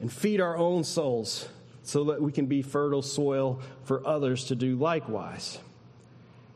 and 0.00 0.12
feed 0.12 0.40
our 0.40 0.56
own 0.56 0.84
souls 0.84 1.48
so 1.82 2.04
that 2.04 2.20
we 2.20 2.32
can 2.32 2.46
be 2.46 2.62
fertile 2.62 3.02
soil 3.02 3.60
for 3.84 4.06
others 4.06 4.44
to 4.44 4.54
do 4.54 4.76
likewise. 4.76 5.58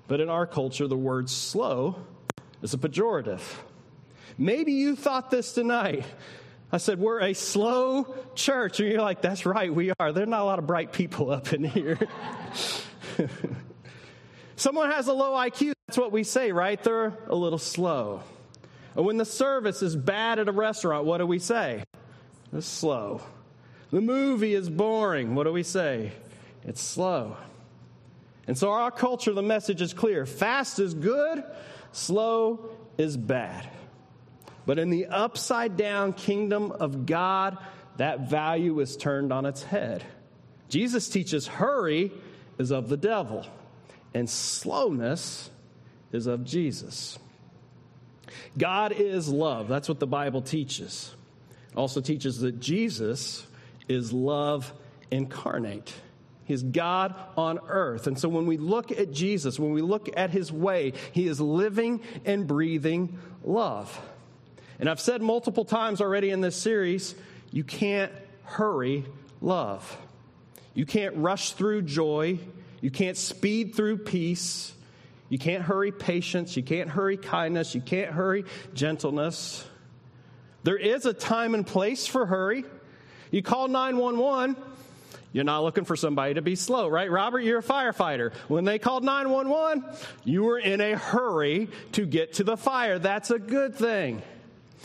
But 0.08 0.20
in 0.20 0.28
our 0.28 0.46
culture, 0.46 0.86
the 0.86 0.96
word 0.96 1.30
slow 1.30 1.96
is 2.62 2.74
a 2.74 2.78
pejorative. 2.78 3.42
Maybe 4.38 4.72
you 4.72 4.96
thought 4.96 5.30
this 5.30 5.52
tonight. 5.52 6.04
I 6.70 6.78
said, 6.78 6.98
We're 6.98 7.20
a 7.20 7.34
slow 7.34 8.14
church. 8.34 8.80
And 8.80 8.88
you're 8.90 9.02
like, 9.02 9.20
That's 9.20 9.44
right, 9.44 9.72
we 9.72 9.92
are. 9.98 10.12
There 10.12 10.22
are 10.22 10.26
not 10.26 10.40
a 10.40 10.44
lot 10.44 10.58
of 10.58 10.66
bright 10.66 10.92
people 10.92 11.30
up 11.30 11.52
in 11.52 11.64
here. 11.64 11.98
Someone 14.56 14.90
has 14.90 15.08
a 15.08 15.12
low 15.12 15.32
IQ, 15.32 15.72
that's 15.86 15.98
what 15.98 16.12
we 16.12 16.24
say, 16.24 16.52
right? 16.52 16.82
They're 16.82 17.12
a 17.26 17.34
little 17.34 17.58
slow. 17.58 18.22
And 18.94 19.04
when 19.04 19.16
the 19.16 19.24
service 19.24 19.82
is 19.82 19.96
bad 19.96 20.38
at 20.38 20.48
a 20.48 20.52
restaurant, 20.52 21.04
what 21.04 21.18
do 21.18 21.26
we 21.26 21.38
say? 21.38 21.84
It's 22.52 22.66
slow. 22.66 23.22
The 23.90 24.00
movie 24.00 24.54
is 24.54 24.70
boring. 24.70 25.34
What 25.34 25.44
do 25.44 25.52
we 25.52 25.62
say? 25.62 26.12
It's 26.64 26.80
slow. 26.80 27.36
And 28.46 28.56
so, 28.56 28.70
our 28.70 28.90
culture, 28.90 29.32
the 29.32 29.42
message 29.42 29.82
is 29.82 29.92
clear 29.92 30.26
fast 30.26 30.78
is 30.78 30.94
good, 30.94 31.44
slow 31.92 32.70
is 32.98 33.16
bad. 33.16 33.68
But 34.66 34.78
in 34.78 34.90
the 34.90 35.06
upside 35.06 35.76
down 35.76 36.12
kingdom 36.12 36.72
of 36.72 37.06
God, 37.06 37.58
that 37.96 38.28
value 38.28 38.80
is 38.80 38.96
turned 38.96 39.32
on 39.32 39.44
its 39.44 39.62
head. 39.62 40.04
Jesus 40.68 41.08
teaches 41.08 41.46
hurry 41.46 42.12
is 42.58 42.70
of 42.70 42.88
the 42.88 42.96
devil, 42.96 43.46
and 44.14 44.28
slowness 44.28 45.50
is 46.12 46.26
of 46.26 46.44
Jesus. 46.44 47.18
God 48.56 48.92
is 48.92 49.28
love. 49.28 49.68
That's 49.68 49.88
what 49.88 50.00
the 50.00 50.06
Bible 50.06 50.42
teaches. 50.42 51.14
It 51.70 51.76
also 51.76 52.00
teaches 52.00 52.40
that 52.40 52.60
Jesus 52.60 53.46
is 53.88 54.12
love 54.12 54.72
incarnate. 55.10 55.92
He's 56.52 56.62
God 56.62 57.14
on 57.34 57.58
earth. 57.66 58.06
And 58.06 58.18
so 58.18 58.28
when 58.28 58.46
we 58.46 58.58
look 58.58 58.92
at 58.92 59.10
Jesus, 59.10 59.58
when 59.58 59.72
we 59.72 59.80
look 59.80 60.10
at 60.16 60.28
his 60.28 60.52
way, 60.52 60.92
he 61.12 61.26
is 61.26 61.40
living 61.40 62.02
and 62.26 62.46
breathing 62.46 63.18
love. 63.42 63.98
And 64.78 64.90
I've 64.90 65.00
said 65.00 65.22
multiple 65.22 65.64
times 65.64 66.02
already 66.02 66.28
in 66.28 66.42
this 66.42 66.54
series, 66.54 67.14
you 67.52 67.64
can't 67.64 68.12
hurry 68.44 69.06
love. 69.40 69.96
You 70.74 70.84
can't 70.84 71.16
rush 71.16 71.52
through 71.52 71.82
joy. 71.82 72.38
You 72.82 72.90
can't 72.90 73.16
speed 73.16 73.74
through 73.74 73.98
peace. 73.98 74.74
You 75.30 75.38
can't 75.38 75.62
hurry 75.62 75.90
patience. 75.90 76.54
You 76.54 76.62
can't 76.62 76.90
hurry 76.90 77.16
kindness. 77.16 77.74
You 77.74 77.80
can't 77.80 78.10
hurry 78.10 78.44
gentleness. 78.74 79.66
There 80.64 80.76
is 80.76 81.06
a 81.06 81.14
time 81.14 81.54
and 81.54 81.66
place 81.66 82.06
for 82.06 82.26
hurry. 82.26 82.64
You 83.30 83.42
call 83.42 83.68
911 83.68 84.56
you're 85.32 85.44
not 85.44 85.62
looking 85.62 85.84
for 85.84 85.96
somebody 85.96 86.34
to 86.34 86.42
be 86.42 86.56
slow, 86.56 86.88
right? 86.88 87.10
Robert, 87.10 87.40
you're 87.40 87.60
a 87.60 87.62
firefighter. 87.62 88.34
When 88.48 88.64
they 88.64 88.78
called 88.78 89.04
911, 89.04 89.84
you 90.24 90.44
were 90.44 90.58
in 90.58 90.80
a 90.80 90.96
hurry 90.96 91.68
to 91.92 92.06
get 92.06 92.34
to 92.34 92.44
the 92.44 92.56
fire. 92.56 92.98
That's 92.98 93.30
a 93.30 93.38
good 93.38 93.74
thing. 93.74 94.22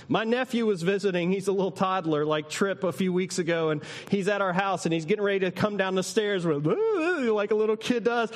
My 0.08 0.24
nephew 0.24 0.66
was 0.66 0.84
visiting. 0.84 1.32
He's 1.32 1.48
a 1.48 1.52
little 1.52 1.72
toddler, 1.72 2.26
like 2.26 2.50
Trip, 2.50 2.84
a 2.84 2.92
few 2.92 3.12
weeks 3.12 3.40
ago, 3.40 3.72
and 3.72 3.84
he's 4.10 4.28
at 4.28 4.42
our 4.42 4.54
house 4.54 4.86
and 4.86 4.94
he's 4.94 5.06
getting 5.06 5.24
ready 5.24 5.40
to 5.40 5.52
come 5.52 5.76
down 5.76 5.96
the 5.96 6.04
stairs 6.04 6.46
with, 6.46 6.66
like 6.66 7.52
a 7.52 7.56
little 7.56 7.78
kid 7.78 8.04
does. 8.04 8.32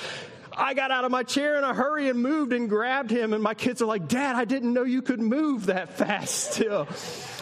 I 0.61 0.75
got 0.75 0.91
out 0.91 1.05
of 1.05 1.11
my 1.11 1.23
chair 1.23 1.57
in 1.57 1.63
a 1.63 1.73
hurry 1.73 2.07
and 2.07 2.21
moved 2.21 2.53
and 2.53 2.69
grabbed 2.69 3.09
him. 3.09 3.33
And 3.33 3.41
my 3.41 3.55
kids 3.55 3.81
are 3.81 3.87
like, 3.87 4.07
Dad, 4.07 4.35
I 4.35 4.45
didn't 4.45 4.73
know 4.73 4.83
you 4.83 5.01
could 5.01 5.19
move 5.19 5.65
that 5.65 5.93
fast 5.97 6.53
still. 6.53 6.87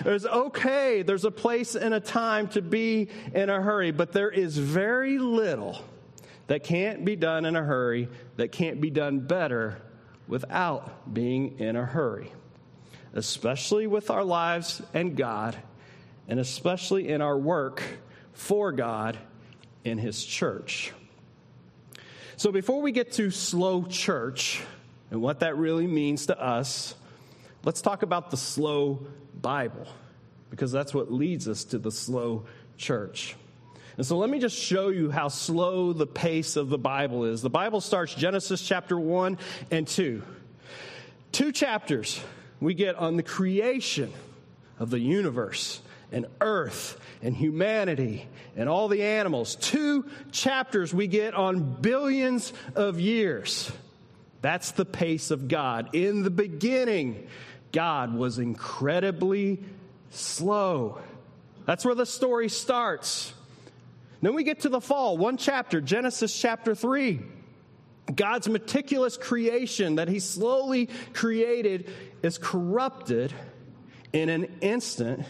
It's 0.05 0.25
okay. 0.25 1.01
There's 1.01 1.25
a 1.25 1.31
place 1.31 1.75
and 1.75 1.93
a 1.93 1.99
time 1.99 2.47
to 2.49 2.61
be 2.61 3.09
in 3.33 3.49
a 3.49 3.61
hurry, 3.61 3.91
but 3.91 4.13
there 4.13 4.31
is 4.31 4.57
very 4.57 5.17
little 5.17 5.83
that 6.47 6.63
can't 6.63 7.03
be 7.03 7.17
done 7.17 7.43
in 7.43 7.57
a 7.57 7.63
hurry 7.63 8.07
that 8.37 8.53
can't 8.53 8.79
be 8.79 8.89
done 8.89 9.19
better 9.19 9.81
without 10.29 11.13
being 11.13 11.59
in 11.59 11.75
a 11.75 11.85
hurry, 11.85 12.31
especially 13.13 13.85
with 13.85 14.09
our 14.09 14.23
lives 14.23 14.81
and 14.93 15.17
God, 15.17 15.57
and 16.29 16.39
especially 16.39 17.09
in 17.09 17.21
our 17.21 17.37
work 17.37 17.83
for 18.31 18.71
God 18.71 19.17
in 19.83 19.97
His 19.97 20.23
church. 20.23 20.93
So 22.39 22.53
before 22.53 22.81
we 22.81 22.93
get 22.93 23.11
to 23.13 23.31
slow 23.31 23.83
church 23.83 24.61
and 25.11 25.21
what 25.21 25.41
that 25.41 25.57
really 25.57 25.87
means 25.87 26.27
to 26.27 26.41
us, 26.41 26.95
let's 27.65 27.81
talk 27.81 28.01
about 28.01 28.31
the 28.31 28.37
slow 28.37 29.05
Bible 29.41 29.85
because 30.49 30.71
that's 30.71 30.93
what 30.93 31.11
leads 31.11 31.49
us 31.49 31.65
to 31.65 31.77
the 31.77 31.91
slow 31.91 32.45
church. 32.77 33.35
And 33.97 34.05
so 34.05 34.17
let 34.17 34.29
me 34.29 34.39
just 34.39 34.57
show 34.57 34.87
you 34.87 35.11
how 35.11 35.27
slow 35.27 35.91
the 35.91 36.07
pace 36.07 36.55
of 36.55 36.69
the 36.69 36.77
Bible 36.77 37.25
is. 37.25 37.41
The 37.41 37.49
Bible 37.49 37.81
starts 37.81 38.15
Genesis 38.15 38.65
chapter 38.65 38.97
1 38.97 39.37
and 39.69 39.85
2. 39.85 40.23
Two 41.33 41.51
chapters 41.51 42.21
we 42.61 42.73
get 42.73 42.95
on 42.95 43.17
the 43.17 43.23
creation 43.23 44.13
of 44.79 44.91
the 44.91 44.99
universe 44.99 45.81
and 46.11 46.25
earth 46.41 46.99
and 47.21 47.35
humanity 47.35 48.27
and 48.55 48.69
all 48.69 48.87
the 48.87 49.03
animals. 49.03 49.55
Two 49.55 50.05
chapters 50.31 50.93
we 50.93 51.07
get 51.07 51.33
on 51.33 51.81
billions 51.81 52.53
of 52.75 52.99
years. 52.99 53.71
That's 54.41 54.71
the 54.71 54.85
pace 54.85 55.31
of 55.31 55.47
God. 55.47 55.89
In 55.93 56.23
the 56.23 56.29
beginning, 56.29 57.27
God 57.71 58.13
was 58.13 58.39
incredibly 58.39 59.59
slow. 60.11 60.99
That's 61.65 61.85
where 61.85 61.95
the 61.95 62.05
story 62.05 62.49
starts. 62.49 63.33
Then 64.21 64.33
we 64.33 64.43
get 64.43 64.61
to 64.61 64.69
the 64.69 64.81
fall, 64.81 65.17
one 65.17 65.37
chapter, 65.37 65.81
Genesis 65.81 66.37
chapter 66.37 66.75
3. 66.75 67.19
God's 68.15 68.49
meticulous 68.49 69.17
creation 69.17 69.95
that 69.95 70.07
He 70.07 70.19
slowly 70.19 70.89
created 71.13 71.91
is 72.23 72.37
corrupted 72.37 73.33
in 74.11 74.29
an 74.29 74.57
instant 74.61 75.25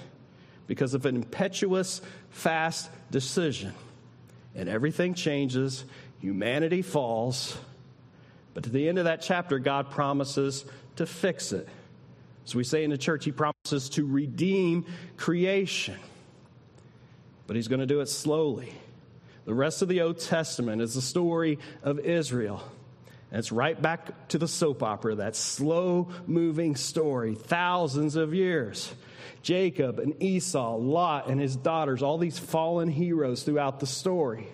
because 0.69 0.93
of 0.93 1.07
an 1.07 1.15
impetuous, 1.15 1.99
fast 2.29 2.91
decision. 3.09 3.73
And 4.53 4.69
everything 4.69 5.15
changes, 5.15 5.83
humanity 6.19 6.83
falls. 6.83 7.57
But 8.53 8.65
to 8.65 8.69
the 8.69 8.87
end 8.87 8.99
of 8.99 9.05
that 9.05 9.23
chapter, 9.23 9.57
God 9.57 9.89
promises 9.89 10.63
to 10.97 11.07
fix 11.07 11.53
it. 11.53 11.67
As 12.45 12.53
we 12.53 12.63
say 12.63 12.83
in 12.83 12.91
the 12.91 12.99
church, 12.99 13.25
He 13.25 13.31
promises 13.31 13.89
to 13.89 14.05
redeem 14.05 14.85
creation. 15.17 15.97
But 17.47 17.55
He's 17.55 17.67
going 17.67 17.79
to 17.79 17.87
do 17.87 18.01
it 18.01 18.07
slowly. 18.07 18.71
The 19.45 19.55
rest 19.55 19.81
of 19.81 19.87
the 19.87 20.01
Old 20.01 20.19
Testament 20.19 20.83
is 20.83 20.93
the 20.93 21.01
story 21.01 21.57
of 21.81 21.97
Israel. 21.97 22.61
And 23.31 23.39
it's 23.39 23.51
right 23.51 23.79
back 23.81 24.27
to 24.29 24.37
the 24.37 24.47
soap 24.47 24.83
opera, 24.83 25.15
that 25.15 25.35
slow 25.35 26.09
moving 26.27 26.75
story, 26.75 27.33
thousands 27.33 28.15
of 28.15 28.35
years. 28.35 28.93
Jacob 29.41 29.99
and 29.99 30.21
Esau, 30.21 30.75
Lot 30.75 31.29
and 31.29 31.39
his 31.39 31.55
daughters, 31.55 32.03
all 32.03 32.17
these 32.17 32.39
fallen 32.39 32.89
heroes 32.89 33.43
throughout 33.43 33.79
the 33.79 33.87
story. 33.87 34.47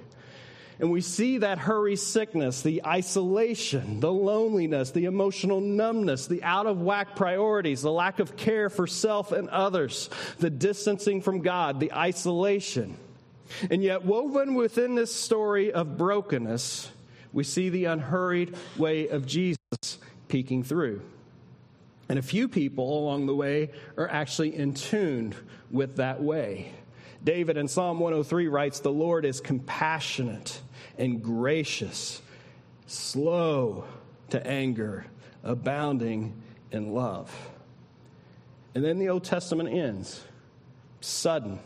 And 0.80 0.92
we 0.92 1.00
see 1.01 1.38
that 1.38 1.58
hurry 1.58 1.96
sickness, 1.96 2.62
the 2.62 2.86
isolation, 2.86 4.01
the 4.01 4.12
loneliness, 4.12 4.92
the 4.92 5.06
emotional 5.06 5.62
numbness, 5.62 6.27
the 6.27 6.44
out 6.44 6.68
of 6.68 6.82
whack 6.82 7.15
priorities, 7.15 7.82
the 7.82 7.92
lack 7.92 8.20
of 8.20 8.36
care 8.36 8.70
for 8.70 8.86
self 8.86 9.32
and 9.32 9.48
others, 9.50 10.10
the 10.39 10.50
distancing 10.50 11.22
from 11.22 11.42
God, 11.42 11.80
the 11.80 11.94
isolation. 11.94 12.98
And 13.70 13.84
yet, 13.84 14.04
woven 14.04 14.56
within 14.56 14.96
this 14.96 15.15
story 15.15 15.72
of 15.72 15.98
brokenness, 15.98 16.92
we 17.32 17.44
see 17.44 17.70
the 17.70 17.86
unhurried 17.86 18.56
way 18.75 19.08
of 19.08 19.25
Jesus 19.25 19.58
peeking 20.27 20.63
through. 20.63 21.01
And 22.07 22.19
a 22.19 22.21
few 22.21 22.47
people 22.47 23.00
along 23.00 23.25
the 23.25 23.35
way 23.35 23.71
are 23.97 24.07
actually 24.07 24.55
in 24.55 24.74
tune 24.74 25.33
with 25.71 25.97
that 25.97 26.21
way. 26.21 26.71
David 27.24 27.57
in 27.57 27.67
Psalm 27.67 28.00
103 28.00 28.47
writes, 28.47 28.79
The 28.79 28.91
Lord 28.91 29.25
is 29.25 29.41
compassionate 29.41 30.62
and 30.97 31.24
gracious, 31.24 32.21
slow 32.85 33.85
to 34.29 34.45
anger, 34.45 35.07
abounding 35.43 36.39
in 36.71 36.93
love. 36.93 37.35
And 38.75 38.83
then 38.83 39.00
the 39.00 39.09
Old 39.09 39.24
Testament 39.24 39.69
ends 39.69 40.24
sudden, 41.00 41.59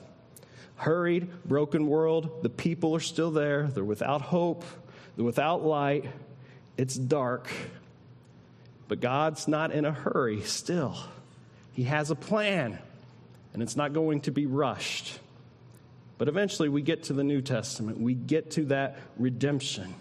hurried, 0.76 1.30
broken 1.44 1.88
world. 1.88 2.44
The 2.44 2.50
people 2.50 2.96
are 2.96 3.02
still 3.02 3.32
there, 3.32 3.68
they're 3.68 3.84
without 3.84 4.22
hope, 4.22 4.64
they're 5.16 5.26
without 5.26 5.64
light, 5.64 6.06
it's 6.78 6.96
dark. 6.96 7.50
But 8.90 9.00
God's 9.00 9.48
not 9.48 9.72
in 9.72 9.86
a 9.86 9.94
hurry 9.94 10.42
still. 10.42 10.98
He 11.72 11.84
has 11.84 12.12
a 12.12 12.16
plan, 12.16 12.78
and 13.54 13.64
it's 13.64 13.78
not 13.78 13.94
going 13.94 14.22
to 14.22 14.32
be 14.32 14.46
rushed. 14.46 15.18
But 16.18 16.28
eventually 16.28 16.68
we 16.68 16.82
get 16.82 17.04
to 17.04 17.14
the 17.14 17.24
New 17.24 17.42
Testament, 17.42 18.02
we 18.02 18.14
get 18.14 18.52
to 18.52 18.66
that 18.66 18.98
redemption. 19.18 19.96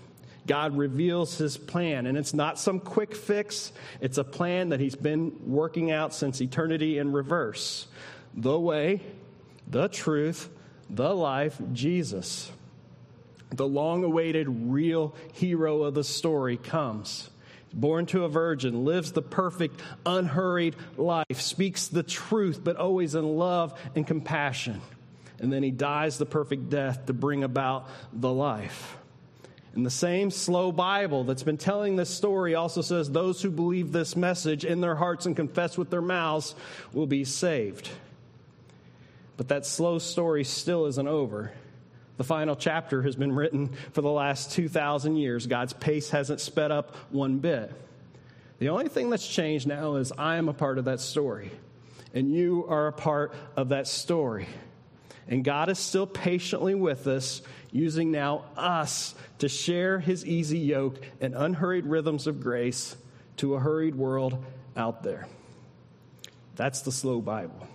God 0.48 0.76
reveals 0.76 1.38
his 1.38 1.56
plan, 1.56 2.06
and 2.06 2.18
it's 2.18 2.34
not 2.34 2.58
some 2.58 2.80
quick 2.80 3.14
fix. 3.14 3.70
It's 4.00 4.18
a 4.18 4.24
plan 4.24 4.70
that 4.70 4.80
he's 4.80 4.96
been 4.96 5.38
working 5.46 5.92
out 5.92 6.12
since 6.12 6.40
eternity 6.40 6.98
in 6.98 7.12
reverse. 7.12 7.86
The 8.34 8.58
way, 8.58 9.02
the 9.68 9.88
truth, 9.88 10.48
the 10.90 11.14
life, 11.14 11.60
Jesus 11.72 12.50
the 13.50 13.66
long 13.66 14.04
awaited 14.04 14.46
real 14.48 15.14
hero 15.32 15.82
of 15.82 15.94
the 15.94 16.04
story 16.04 16.56
comes. 16.56 17.30
Born 17.72 18.06
to 18.06 18.24
a 18.24 18.28
virgin, 18.28 18.84
lives 18.84 19.12
the 19.12 19.22
perfect, 19.22 19.80
unhurried 20.06 20.74
life, 20.96 21.40
speaks 21.40 21.88
the 21.88 22.02
truth, 22.02 22.62
but 22.64 22.76
always 22.76 23.14
in 23.14 23.36
love 23.36 23.78
and 23.94 24.06
compassion. 24.06 24.80
And 25.38 25.52
then 25.52 25.62
he 25.62 25.70
dies 25.70 26.18
the 26.18 26.26
perfect 26.26 26.70
death 26.70 27.06
to 27.06 27.12
bring 27.12 27.44
about 27.44 27.88
the 28.12 28.32
life. 28.32 28.96
And 29.74 29.86
the 29.86 29.90
same 29.90 30.30
slow 30.30 30.72
Bible 30.72 31.24
that's 31.24 31.44
been 31.44 31.58
telling 31.58 31.94
this 31.94 32.10
story 32.10 32.54
also 32.54 32.82
says 32.82 33.10
those 33.10 33.40
who 33.42 33.50
believe 33.50 33.92
this 33.92 34.16
message 34.16 34.64
in 34.64 34.80
their 34.80 34.96
hearts 34.96 35.26
and 35.26 35.36
confess 35.36 35.78
with 35.78 35.90
their 35.90 36.02
mouths 36.02 36.54
will 36.92 37.06
be 37.06 37.24
saved. 37.24 37.88
But 39.36 39.48
that 39.48 39.66
slow 39.66 40.00
story 40.00 40.42
still 40.42 40.86
isn't 40.86 41.06
over. 41.06 41.52
The 42.18 42.24
final 42.24 42.56
chapter 42.56 43.02
has 43.02 43.16
been 43.16 43.32
written 43.32 43.70
for 43.92 44.02
the 44.02 44.10
last 44.10 44.50
2,000 44.52 45.16
years. 45.16 45.46
God's 45.46 45.72
pace 45.72 46.10
hasn't 46.10 46.40
sped 46.40 46.72
up 46.72 46.94
one 47.10 47.38
bit. 47.38 47.72
The 48.58 48.70
only 48.70 48.88
thing 48.88 49.08
that's 49.08 49.26
changed 49.26 49.68
now 49.68 49.94
is 49.94 50.12
I 50.18 50.36
am 50.36 50.48
a 50.48 50.52
part 50.52 50.78
of 50.78 50.86
that 50.86 51.00
story, 51.00 51.52
and 52.12 52.34
you 52.34 52.66
are 52.68 52.88
a 52.88 52.92
part 52.92 53.32
of 53.56 53.68
that 53.68 53.86
story. 53.86 54.48
And 55.28 55.44
God 55.44 55.68
is 55.68 55.78
still 55.78 56.08
patiently 56.08 56.74
with 56.74 57.06
us, 57.06 57.40
using 57.70 58.10
now 58.10 58.46
us 58.56 59.14
to 59.38 59.48
share 59.48 60.00
his 60.00 60.26
easy 60.26 60.58
yoke 60.58 60.98
and 61.20 61.34
unhurried 61.34 61.86
rhythms 61.86 62.26
of 62.26 62.40
grace 62.40 62.96
to 63.36 63.54
a 63.54 63.60
hurried 63.60 63.94
world 63.94 64.44
out 64.76 65.04
there. 65.04 65.28
That's 66.56 66.80
the 66.80 66.90
slow 66.90 67.20
Bible. 67.20 67.68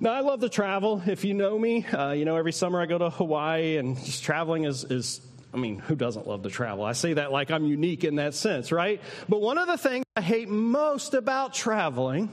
Now, 0.00 0.12
I 0.12 0.20
love 0.20 0.40
to 0.40 0.48
travel. 0.48 1.00
If 1.06 1.24
you 1.24 1.34
know 1.34 1.56
me, 1.56 1.86
uh, 1.86 2.10
you 2.12 2.24
know, 2.24 2.34
every 2.34 2.52
summer 2.52 2.80
I 2.80 2.86
go 2.86 2.98
to 2.98 3.10
Hawaii, 3.10 3.76
and 3.76 3.96
just 3.96 4.24
traveling 4.24 4.64
is, 4.64 4.82
is, 4.82 5.20
I 5.52 5.56
mean, 5.56 5.78
who 5.78 5.94
doesn't 5.94 6.26
love 6.26 6.42
to 6.42 6.50
travel? 6.50 6.84
I 6.84 6.94
say 6.94 7.12
that 7.14 7.30
like 7.30 7.52
I'm 7.52 7.64
unique 7.64 8.02
in 8.02 8.16
that 8.16 8.34
sense, 8.34 8.72
right? 8.72 9.00
But 9.28 9.40
one 9.40 9.56
of 9.56 9.68
the 9.68 9.78
things 9.78 10.04
I 10.16 10.20
hate 10.20 10.48
most 10.48 11.14
about 11.14 11.54
traveling, 11.54 12.28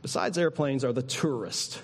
besides 0.00 0.38
airplanes, 0.38 0.82
are 0.82 0.94
the 0.94 1.02
tourists. 1.02 1.78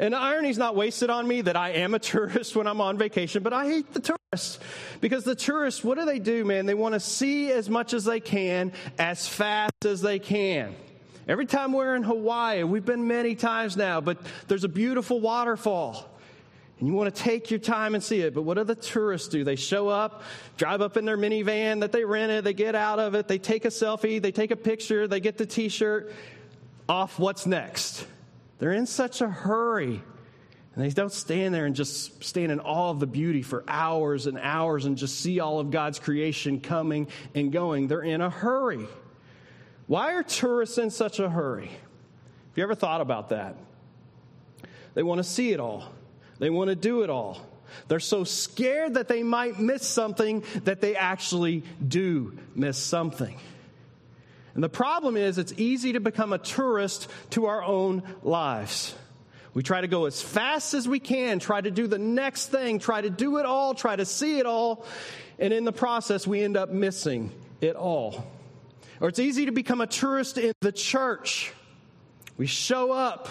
And 0.00 0.12
the 0.12 0.18
irony's 0.18 0.58
not 0.58 0.74
wasted 0.74 1.08
on 1.08 1.28
me 1.28 1.42
that 1.42 1.56
I 1.56 1.70
am 1.70 1.94
a 1.94 1.98
tourist 2.00 2.56
when 2.56 2.66
I'm 2.66 2.80
on 2.80 2.98
vacation, 2.98 3.44
but 3.44 3.52
I 3.52 3.66
hate 3.66 3.94
the 3.94 4.00
tourists. 4.00 4.58
Because 5.00 5.22
the 5.22 5.36
tourists, 5.36 5.84
what 5.84 5.98
do 5.98 6.04
they 6.04 6.18
do, 6.18 6.44
man? 6.44 6.66
They 6.66 6.74
want 6.74 6.94
to 6.94 7.00
see 7.00 7.52
as 7.52 7.70
much 7.70 7.94
as 7.94 8.04
they 8.04 8.18
can, 8.18 8.72
as 8.98 9.28
fast 9.28 9.86
as 9.86 10.02
they 10.02 10.18
can. 10.18 10.74
Every 11.26 11.46
time 11.46 11.72
we're 11.72 11.94
in 11.94 12.02
Hawaii, 12.02 12.62
we've 12.64 12.84
been 12.84 13.08
many 13.08 13.34
times 13.34 13.76
now, 13.76 14.00
but 14.00 14.18
there's 14.48 14.64
a 14.64 14.68
beautiful 14.68 15.20
waterfall. 15.20 16.10
And 16.78 16.88
you 16.88 16.94
want 16.94 17.14
to 17.14 17.22
take 17.22 17.50
your 17.50 17.60
time 17.60 17.94
and 17.94 18.02
see 18.02 18.20
it. 18.20 18.34
But 18.34 18.42
what 18.42 18.54
do 18.58 18.64
the 18.64 18.74
tourists 18.74 19.28
do? 19.28 19.44
They 19.44 19.56
show 19.56 19.88
up, 19.88 20.22
drive 20.56 20.82
up 20.82 20.96
in 20.96 21.04
their 21.04 21.16
minivan 21.16 21.80
that 21.80 21.92
they 21.92 22.04
rented, 22.04 22.44
they 22.44 22.52
get 22.52 22.74
out 22.74 22.98
of 22.98 23.14
it, 23.14 23.28
they 23.28 23.38
take 23.38 23.64
a 23.64 23.68
selfie, 23.68 24.20
they 24.20 24.32
take 24.32 24.50
a 24.50 24.56
picture, 24.56 25.06
they 25.06 25.20
get 25.20 25.38
the 25.38 25.46
t 25.46 25.68
shirt. 25.68 26.12
Off, 26.88 27.18
what's 27.18 27.46
next? 27.46 28.06
They're 28.58 28.72
in 28.72 28.86
such 28.86 29.20
a 29.22 29.28
hurry. 29.28 30.02
And 30.74 30.84
they 30.84 30.90
don't 30.90 31.12
stand 31.12 31.54
there 31.54 31.66
and 31.66 31.76
just 31.76 32.22
stand 32.24 32.50
in 32.50 32.60
awe 32.60 32.90
of 32.90 32.98
the 32.98 33.06
beauty 33.06 33.42
for 33.42 33.64
hours 33.68 34.26
and 34.26 34.36
hours 34.38 34.84
and 34.84 34.96
just 34.96 35.20
see 35.20 35.38
all 35.38 35.60
of 35.60 35.70
God's 35.70 36.00
creation 36.00 36.60
coming 36.60 37.06
and 37.34 37.52
going. 37.52 37.86
They're 37.86 38.02
in 38.02 38.20
a 38.20 38.28
hurry. 38.28 38.86
Why 39.86 40.14
are 40.14 40.22
tourists 40.22 40.78
in 40.78 40.90
such 40.90 41.18
a 41.18 41.28
hurry? 41.28 41.68
Have 41.68 42.56
you 42.56 42.62
ever 42.62 42.74
thought 42.74 43.00
about 43.00 43.30
that? 43.30 43.56
They 44.94 45.02
want 45.02 45.18
to 45.18 45.24
see 45.24 45.52
it 45.52 45.60
all, 45.60 45.84
they 46.38 46.50
want 46.50 46.70
to 46.70 46.76
do 46.76 47.02
it 47.02 47.10
all. 47.10 47.40
They're 47.88 47.98
so 47.98 48.22
scared 48.22 48.94
that 48.94 49.08
they 49.08 49.24
might 49.24 49.58
miss 49.58 49.86
something 49.86 50.44
that 50.62 50.80
they 50.80 50.94
actually 50.94 51.64
do 51.86 52.38
miss 52.54 52.78
something. 52.78 53.36
And 54.54 54.62
the 54.62 54.68
problem 54.68 55.16
is, 55.16 55.38
it's 55.38 55.52
easy 55.56 55.94
to 55.94 56.00
become 56.00 56.32
a 56.32 56.38
tourist 56.38 57.08
to 57.30 57.46
our 57.46 57.64
own 57.64 58.04
lives. 58.22 58.94
We 59.54 59.64
try 59.64 59.80
to 59.80 59.88
go 59.88 60.06
as 60.06 60.22
fast 60.22 60.74
as 60.74 60.86
we 60.86 61.00
can, 61.00 61.40
try 61.40 61.60
to 61.60 61.70
do 61.70 61.88
the 61.88 61.98
next 61.98 62.48
thing, 62.48 62.78
try 62.78 63.00
to 63.00 63.10
do 63.10 63.38
it 63.38 63.46
all, 63.46 63.74
try 63.74 63.96
to 63.96 64.04
see 64.04 64.38
it 64.38 64.46
all, 64.46 64.86
and 65.38 65.52
in 65.52 65.64
the 65.64 65.72
process, 65.72 66.26
we 66.26 66.42
end 66.42 66.56
up 66.56 66.70
missing 66.70 67.32
it 67.60 67.74
all. 67.74 68.24
Or 69.04 69.08
it's 69.08 69.18
easy 69.18 69.44
to 69.44 69.52
become 69.52 69.82
a 69.82 69.86
tourist 69.86 70.38
in 70.38 70.54
the 70.62 70.72
church. 70.72 71.52
We 72.38 72.46
show 72.46 72.90
up, 72.90 73.28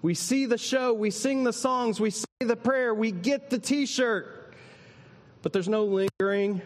we 0.00 0.14
see 0.14 0.46
the 0.46 0.56
show, 0.56 0.94
we 0.94 1.10
sing 1.10 1.44
the 1.44 1.52
songs, 1.52 2.00
we 2.00 2.08
say 2.08 2.24
the 2.38 2.56
prayer, 2.56 2.94
we 2.94 3.12
get 3.12 3.50
the 3.50 3.58
t 3.58 3.84
shirt. 3.84 4.54
But 5.42 5.52
there's 5.52 5.68
no 5.68 5.84
lingering, 5.84 6.62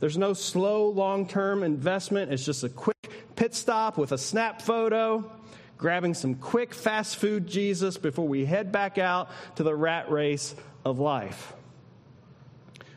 there's 0.00 0.18
no 0.18 0.34
slow, 0.34 0.90
long 0.90 1.26
term 1.26 1.62
investment. 1.62 2.30
It's 2.30 2.44
just 2.44 2.62
a 2.62 2.68
quick 2.68 3.10
pit 3.36 3.54
stop 3.54 3.96
with 3.96 4.12
a 4.12 4.18
snap 4.18 4.60
photo, 4.60 5.32
grabbing 5.78 6.12
some 6.12 6.34
quick 6.34 6.74
fast 6.74 7.16
food 7.16 7.46
Jesus 7.46 7.96
before 7.96 8.28
we 8.28 8.44
head 8.44 8.70
back 8.70 8.98
out 8.98 9.30
to 9.56 9.62
the 9.62 9.74
rat 9.74 10.10
race 10.10 10.54
of 10.84 10.98
life. 10.98 11.54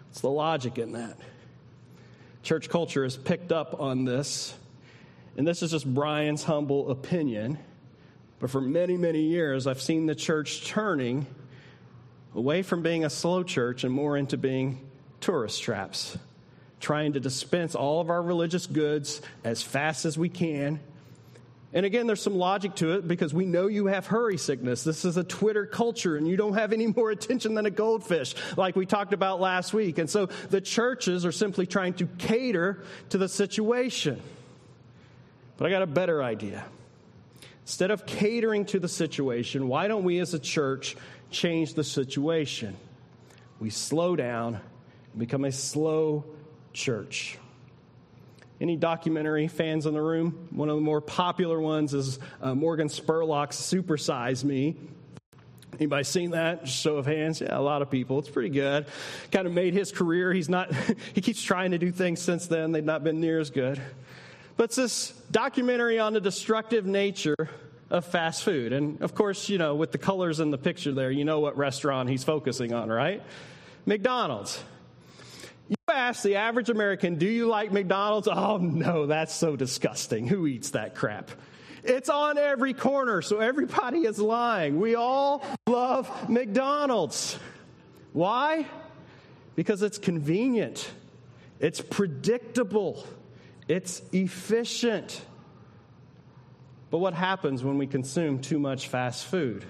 What's 0.10 0.20
the 0.20 0.30
logic 0.30 0.78
in 0.78 0.92
that? 0.92 1.18
Church 2.44 2.68
culture 2.68 3.06
has 3.06 3.16
picked 3.16 3.54
up 3.54 3.80
on 3.80 4.04
this 4.04 4.54
and 5.38 5.48
this 5.48 5.63
is 5.63 5.72
just 5.72 5.91
Brian's 5.91 6.44
humble 6.44 6.91
opinion, 6.91 7.58
but 8.39 8.50
for 8.50 8.62
many, 8.62 8.98
many 8.98 9.22
years, 9.22 9.67
I've 9.67 9.82
seen 9.82 10.06
the 10.06 10.15
church 10.15 10.65
turning 10.65 11.26
away 12.36 12.62
from 12.62 12.82
being 12.82 13.06
a 13.06 13.10
slow 13.10 13.44
church 13.44 13.84
and 13.84 13.94
more 13.94 14.17
into 14.17 14.38
being 14.38 14.89
tourist 15.20 15.62
traps, 15.62 16.17
trying 16.80 17.13
to 17.13 17.20
dispense 17.20 17.76
all 17.76 18.02
of 18.02 18.10
our 18.10 18.22
religious 18.22 18.65
goods 18.65 19.22
as 19.44 19.62
fast 19.62 20.06
as 20.06 20.17
we 20.17 20.30
can, 20.30 20.80
And 21.74 21.86
again, 21.86 22.06
there's 22.06 22.22
some 22.22 22.36
logic 22.36 22.76
to 22.76 22.94
it 22.96 23.08
because 23.08 23.34
we 23.34 23.46
know 23.46 23.67
you 23.67 23.86
have 23.86 24.06
hurry 24.06 24.38
sickness. 24.38 24.84
This 24.84 25.06
is 25.06 25.15
a 25.15 25.24
Twitter 25.24 25.65
culture, 25.65 26.17
and 26.17 26.28
you 26.28 26.36
don't 26.36 26.54
have 26.54 26.74
any 26.74 26.88
more 26.96 27.12
attention 27.12 27.56
than 27.56 27.65
a 27.65 27.72
goldfish, 27.72 28.36
like 28.58 28.76
we 28.76 28.86
talked 28.86 29.13
about 29.13 29.39
last 29.39 29.74
week. 29.74 29.98
And 29.98 30.10
so 30.10 30.28
the 30.50 30.62
churches 30.62 31.26
are 31.26 31.32
simply 31.32 31.65
trying 31.65 31.94
to 31.96 32.08
cater 32.17 32.84
to 33.10 33.17
the 33.17 33.30
situation. 33.30 34.22
But 35.62 35.67
I 35.67 35.69
got 35.69 35.84
a 35.84 35.86
better 35.88 36.24
idea. 36.24 36.65
Instead 37.62 37.91
of 37.91 38.08
catering 38.08 38.65
to 38.65 38.80
the 38.80 38.88
situation, 38.88 39.67
why 39.67 39.88
don't 39.88 40.04
we 40.04 40.17
as 40.17 40.34
a 40.34 40.39
church 40.39 40.95
change 41.30 41.76
the 41.76 41.84
situation? 41.84 42.76
We 43.60 43.69
slow 43.69 44.15
down 44.15 44.56
and 44.56 45.19
become 45.19 45.45
a 45.45 45.52
slow 45.52 46.26
church. 46.74 47.38
Any 48.60 48.76
documentary 48.76 49.47
fans 49.47 49.86
in 49.86 49.93
the 49.93 50.02
room? 50.02 50.47
One 50.50 50.67
of 50.67 50.78
the 50.78 50.82
more 50.82 51.00
popular 51.00 51.62
ones 51.62 51.93
is 51.93 52.17
uh, 52.41 52.56
Morgan 52.56 52.88
Spurlock's 52.88 53.58
Supersize 53.58 54.43
Me. 54.43 54.76
Anybody 55.74 56.06
seen 56.06 56.32
that? 56.32 56.67
Show 56.67 56.97
of 56.97 57.06
hands. 57.06 57.39
Yeah, 57.39 57.56
a 57.56 57.62
lot 57.62 57.84
of 57.84 57.91
people. 57.91 58.17
It's 58.17 58.30
pretty 58.30 58.50
good. 58.50 58.88
Kind 59.32 59.45
of 59.45 59.54
made 59.54 59.76
his 59.76 59.91
career. 59.91 60.34
He's 60.34 60.50
not. 60.50 60.74
he 61.13 61.21
keeps 61.21 61.43
trying 61.43 61.69
to 61.69 61.78
do 61.78 61.91
things 61.91 62.19
since 62.19 62.47
then. 62.47 62.71
They've 62.71 62.84
not 62.84 63.04
been 63.04 63.19
near 63.19 63.39
as 63.39 63.52
good. 63.52 63.80
But 64.62 64.65
it's 64.65 64.76
this 64.76 65.10
documentary 65.32 65.97
on 65.97 66.13
the 66.13 66.21
destructive 66.21 66.86
nature 66.86 67.50
of 67.89 68.06
fast 68.06 68.43
food. 68.43 68.74
And 68.74 69.02
of 69.02 69.15
course, 69.15 69.50
you 69.50 69.58
know, 69.58 69.74
with 69.74 69.91
the 69.91 69.97
colors 69.97 70.39
in 70.39 70.52
the 70.52 70.58
picture 70.60 70.91
there, 70.91 71.10
you 71.10 71.26
know 71.26 71.39
what 71.39 71.58
restaurant 71.58 72.10
he's 72.10 72.24
focusing 72.24 72.71
on, 72.71 72.88
right? 72.88 73.24
McDonald's. 73.88 74.63
You 75.67 75.78
ask 75.89 76.21
the 76.21 76.36
average 76.36 76.69
American, 76.69 77.15
do 77.15 77.26
you 77.26 77.47
like 77.47 77.71
McDonald's? 77.71 78.28
Oh, 78.28 78.58
no, 78.58 79.08
that's 79.08 79.34
so 79.34 79.56
disgusting. 79.56 80.28
Who 80.28 80.45
eats 80.45 80.69
that 80.69 80.93
crap? 80.93 81.32
It's 81.84 82.10
on 82.10 82.38
every 82.38 82.76
corner, 82.76 83.24
so 83.24 83.39
everybody 83.39 84.02
is 84.02 84.19
lying. 84.19 84.80
We 84.80 84.93
all 84.93 85.43
love 85.65 86.30
McDonald's. 86.30 87.36
Why? 88.13 88.67
Because 89.56 89.82
it's 89.82 89.97
convenient, 89.97 90.88
it's 91.60 91.82
predictable, 91.82 93.08
it's 93.72 94.02
efficient. 94.12 95.22
But 96.90 96.98
what 96.98 97.14
happens 97.14 97.64
when 97.64 97.78
we 97.78 97.88
consume 97.88 98.40
too 98.40 98.60
much 98.60 98.90
fast 98.90 99.26
food? 99.26 99.64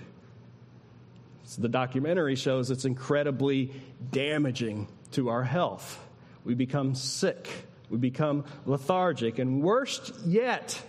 So 1.43 1.61
the 1.61 1.69
documentary 1.69 2.35
shows 2.35 2.71
it's 2.71 2.85
incredibly 2.85 3.71
damaging 4.11 4.87
to 5.11 5.29
our 5.29 5.43
health. 5.43 6.03
We 6.43 6.55
become 6.55 6.95
sick, 6.95 7.47
we 7.91 7.99
become 7.99 8.45
lethargic, 8.65 9.37
and 9.37 9.61
worst 9.61 10.13
yet, 10.25 10.81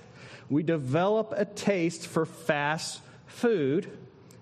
we 0.48 0.62
develop 0.62 1.34
a 1.36 1.44
taste 1.44 2.06
for 2.06 2.24
fast 2.24 3.02
food 3.26 3.90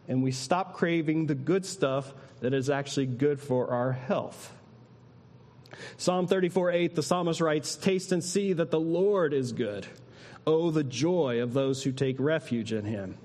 and 0.06 0.22
we 0.22 0.30
stop 0.30 0.74
craving 0.74 1.26
the 1.26 1.35
good 1.35 1.66
stuff 1.66 2.14
that 2.38 2.54
is 2.54 2.70
actually 2.70 3.06
good 3.06 3.40
for 3.40 3.72
our 3.72 3.90
health. 3.90 4.52
Psalm 5.96 6.26
34 6.26 6.70
8, 6.70 6.94
the 6.94 7.02
psalmist 7.02 7.40
writes, 7.40 7.76
Taste 7.76 8.12
and 8.12 8.22
see 8.22 8.52
that 8.52 8.70
the 8.70 8.80
Lord 8.80 9.32
is 9.32 9.52
good. 9.52 9.86
Oh, 10.46 10.70
the 10.70 10.84
joy 10.84 11.42
of 11.42 11.52
those 11.52 11.82
who 11.82 11.92
take 11.92 12.16
refuge 12.18 12.72
in 12.72 12.84
him. 12.84 13.16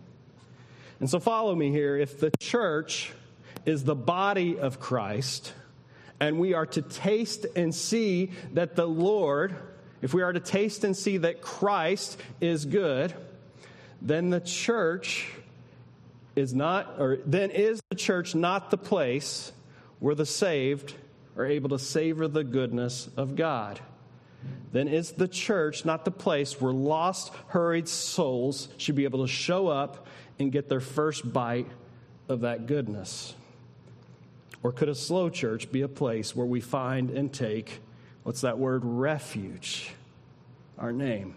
And 0.99 1.09
so, 1.09 1.19
follow 1.19 1.55
me 1.55 1.71
here. 1.71 1.97
If 1.97 2.19
the 2.19 2.31
church 2.39 3.11
is 3.65 3.83
the 3.83 3.95
body 3.95 4.59
of 4.59 4.79
Christ, 4.79 5.53
and 6.19 6.39
we 6.39 6.53
are 6.53 6.65
to 6.67 6.81
taste 6.81 7.45
and 7.55 7.73
see 7.73 8.31
that 8.53 8.75
the 8.75 8.85
Lord, 8.85 9.55
if 10.01 10.13
we 10.13 10.21
are 10.21 10.31
to 10.31 10.39
taste 10.39 10.83
and 10.83 10.95
see 10.95 11.17
that 11.17 11.41
Christ 11.41 12.19
is 12.39 12.65
good, 12.65 13.13
then 14.01 14.29
the 14.29 14.39
church 14.39 15.27
is 16.35 16.53
not, 16.53 16.95
or 16.99 17.17
then 17.25 17.51
is 17.51 17.81
the 17.89 17.95
church 17.95 18.35
not 18.35 18.71
the 18.71 18.77
place 18.77 19.51
where 19.99 20.15
the 20.15 20.25
saved 20.25 20.93
are 21.37 21.45
able 21.45 21.69
to 21.69 21.79
savor 21.79 22.27
the 22.27 22.43
goodness 22.43 23.09
of 23.17 23.35
God? 23.35 23.79
Then 24.71 24.87
is 24.87 25.13
the 25.13 25.27
church 25.27 25.85
not 25.85 26.05
the 26.05 26.11
place 26.11 26.59
where 26.59 26.73
lost, 26.73 27.31
hurried 27.47 27.87
souls 27.87 28.67
should 28.77 28.95
be 28.95 29.05
able 29.05 29.25
to 29.25 29.31
show 29.31 29.67
up 29.67 30.07
and 30.37 30.51
get 30.51 30.69
their 30.69 30.81
first 30.81 31.31
bite 31.31 31.67
of 32.27 32.41
that 32.41 32.67
goodness? 32.67 33.33
Or 34.63 34.71
could 34.71 34.89
a 34.89 34.95
slow 34.95 35.29
church 35.29 35.71
be 35.71 35.81
a 35.81 35.87
place 35.87 36.35
where 36.35 36.45
we 36.45 36.59
find 36.59 37.11
and 37.11 37.31
take, 37.31 37.79
what's 38.23 38.41
that 38.41 38.57
word, 38.57 38.81
refuge, 38.83 39.91
our 40.77 40.91
name? 40.91 41.35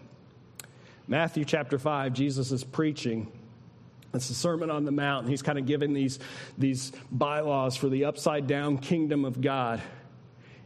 Matthew 1.07 1.45
chapter 1.45 1.79
5, 1.79 2.13
Jesus 2.13 2.51
is 2.51 2.63
preaching. 2.63 3.31
It's 4.13 4.27
the 4.27 4.33
Sermon 4.33 4.71
on 4.71 4.85
the 4.85 4.91
Mount. 4.91 5.27
He's 5.27 5.41
kind 5.41 5.59
of 5.59 5.65
giving 5.65 5.93
these, 5.93 6.19
these 6.57 6.91
bylaws 7.11 7.75
for 7.75 7.89
the 7.89 8.05
upside 8.05 8.47
down 8.47 8.79
kingdom 8.79 9.23
of 9.23 9.39
God. 9.39 9.81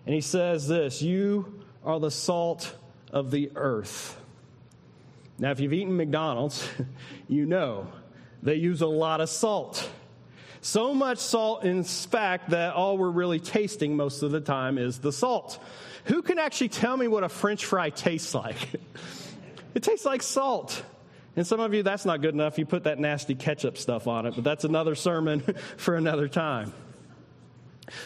And 0.05 0.15
he 0.15 0.21
says 0.21 0.67
this 0.67 1.01
You 1.01 1.61
are 1.83 1.99
the 1.99 2.11
salt 2.11 2.73
of 3.11 3.31
the 3.31 3.51
earth. 3.55 4.19
Now, 5.39 5.51
if 5.51 5.59
you've 5.59 5.73
eaten 5.73 5.97
McDonald's, 5.97 6.67
you 7.27 7.45
know 7.45 7.87
they 8.41 8.55
use 8.55 8.81
a 8.81 8.87
lot 8.87 9.21
of 9.21 9.29
salt. 9.29 9.89
So 10.61 10.93
much 10.93 11.17
salt, 11.17 11.65
in 11.65 11.83
fact, 11.83 12.51
that 12.51 12.73
all 12.73 12.97
we're 12.97 13.09
really 13.09 13.39
tasting 13.39 13.97
most 13.97 14.23
of 14.23 14.31
the 14.31 14.39
time 14.39 14.77
is 14.77 14.99
the 14.99 15.11
salt. 15.11 15.61
Who 16.05 16.21
can 16.21 16.39
actually 16.39 16.69
tell 16.69 16.95
me 16.95 17.09
what 17.09 17.25
a 17.25 17.29
french 17.29 17.65
fry 17.65 17.89
tastes 17.89 18.33
like? 18.33 18.55
it 19.75 19.83
tastes 19.83 20.05
like 20.05 20.21
salt. 20.21 20.83
And 21.35 21.47
some 21.47 21.59
of 21.59 21.73
you, 21.73 21.81
that's 21.81 22.05
not 22.05 22.21
good 22.21 22.33
enough. 22.33 22.57
You 22.57 22.65
put 22.65 22.83
that 22.83 22.99
nasty 22.99 23.33
ketchup 23.35 23.77
stuff 23.77 24.07
on 24.07 24.25
it, 24.25 24.35
but 24.35 24.43
that's 24.43 24.65
another 24.65 24.95
sermon 24.95 25.39
for 25.77 25.95
another 25.95 26.27
time. 26.27 26.73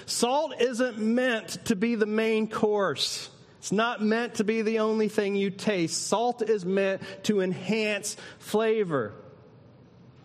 Salt 0.06 0.60
isn't 0.60 0.98
meant 0.98 1.66
to 1.66 1.76
be 1.76 1.96
the 1.96 2.06
main 2.06 2.48
course. 2.48 3.30
It's 3.60 3.72
not 3.72 4.02
meant 4.02 4.36
to 4.36 4.44
be 4.44 4.62
the 4.62 4.80
only 4.80 5.10
thing 5.10 5.36
you 5.36 5.50
taste. 5.50 6.08
Salt 6.08 6.42
is 6.42 6.66
meant 6.66 7.02
to 7.24 7.42
enhance 7.42 8.16
flavor. 8.40 9.14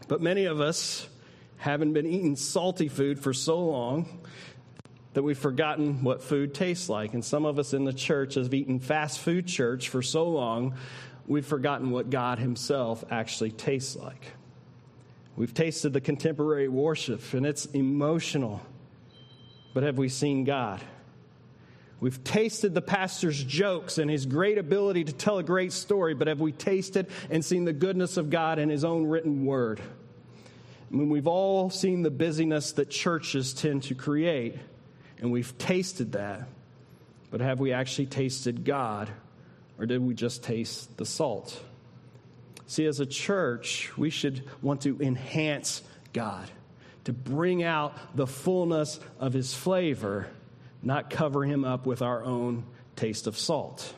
But 0.08 0.20
many 0.20 0.44
of 0.44 0.60
us 0.60 1.08
haven't 1.56 1.92
been 1.92 2.06
eating 2.06 2.36
salty 2.36 2.88
food 2.88 3.18
for 3.18 3.32
so 3.32 3.58
long 3.64 4.20
that 5.14 5.22
we've 5.22 5.38
forgotten 5.38 6.02
what 6.02 6.22
food 6.22 6.54
tastes 6.54 6.88
like. 6.88 7.14
And 7.14 7.24
some 7.24 7.44
of 7.44 7.58
us 7.58 7.74
in 7.74 7.84
the 7.84 7.92
church 7.92 8.34
have 8.34 8.52
eaten 8.54 8.80
fast 8.80 9.18
food 9.18 9.46
church 9.46 9.88
for 9.88 10.02
so 10.02 10.28
long, 10.28 10.74
we've 11.26 11.46
forgotten 11.46 11.90
what 11.90 12.10
God 12.10 12.38
Himself 12.38 13.04
actually 13.10 13.50
tastes 13.50 13.96
like. 13.96 14.32
We've 15.36 15.54
tasted 15.54 15.92
the 15.92 16.00
contemporary 16.00 16.68
worship 16.68 17.32
and 17.32 17.46
it's 17.46 17.66
emotional, 17.66 18.60
but 19.74 19.82
have 19.82 19.96
we 19.96 20.08
seen 20.08 20.44
God? 20.44 20.80
We've 22.00 22.22
tasted 22.24 22.74
the 22.74 22.82
pastor's 22.82 23.42
jokes 23.44 23.98
and 23.98 24.10
his 24.10 24.26
great 24.26 24.58
ability 24.58 25.04
to 25.04 25.12
tell 25.12 25.38
a 25.38 25.42
great 25.44 25.72
story, 25.72 26.14
but 26.14 26.26
have 26.26 26.40
we 26.40 26.50
tasted 26.50 27.06
and 27.30 27.44
seen 27.44 27.64
the 27.64 27.72
goodness 27.72 28.16
of 28.16 28.28
God 28.28 28.58
in 28.58 28.68
his 28.68 28.84
own 28.84 29.06
written 29.06 29.46
word? 29.46 29.80
I 29.80 30.94
mean, 30.96 31.08
we've 31.08 31.28
all 31.28 31.70
seen 31.70 32.02
the 32.02 32.10
busyness 32.10 32.72
that 32.72 32.90
churches 32.90 33.54
tend 33.54 33.84
to 33.84 33.94
create, 33.94 34.56
and 35.20 35.30
we've 35.30 35.56
tasted 35.58 36.12
that. 36.12 36.48
But 37.30 37.40
have 37.40 37.60
we 37.60 37.72
actually 37.72 38.06
tasted 38.06 38.64
God, 38.64 39.08
or 39.78 39.86
did 39.86 40.00
we 40.02 40.14
just 40.14 40.42
taste 40.42 40.96
the 40.96 41.06
salt? 41.06 41.62
See, 42.66 42.86
as 42.86 43.00
a 43.00 43.06
church, 43.06 43.92
we 43.96 44.10
should 44.10 44.44
want 44.62 44.82
to 44.82 44.98
enhance 45.00 45.82
God, 46.12 46.50
to 47.04 47.12
bring 47.12 47.62
out 47.62 48.16
the 48.16 48.26
fullness 48.26 48.98
of 49.18 49.32
His 49.32 49.54
flavor, 49.54 50.26
not 50.82 51.10
cover 51.10 51.44
Him 51.44 51.64
up 51.64 51.86
with 51.86 52.00
our 52.02 52.24
own 52.24 52.64
taste 52.96 53.26
of 53.26 53.36
salt. 53.36 53.94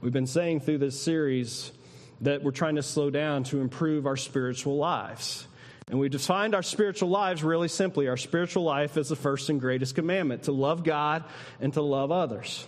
We've 0.00 0.12
been 0.12 0.26
saying 0.26 0.60
through 0.60 0.78
this 0.78 1.00
series 1.00 1.72
that 2.20 2.42
we're 2.42 2.50
trying 2.50 2.76
to 2.76 2.82
slow 2.82 3.10
down 3.10 3.44
to 3.44 3.60
improve 3.60 4.06
our 4.06 4.16
spiritual 4.16 4.76
lives. 4.76 5.46
And 5.88 5.98
we 6.00 6.08
defined 6.08 6.54
our 6.54 6.62
spiritual 6.62 7.10
lives 7.10 7.44
really 7.44 7.68
simply. 7.68 8.08
Our 8.08 8.16
spiritual 8.16 8.64
life 8.64 8.96
is 8.96 9.08
the 9.08 9.16
first 9.16 9.48
and 9.50 9.60
greatest 9.60 9.94
commandment 9.94 10.44
to 10.44 10.52
love 10.52 10.82
God 10.82 11.24
and 11.60 11.72
to 11.74 11.82
love 11.82 12.10
others. 12.10 12.66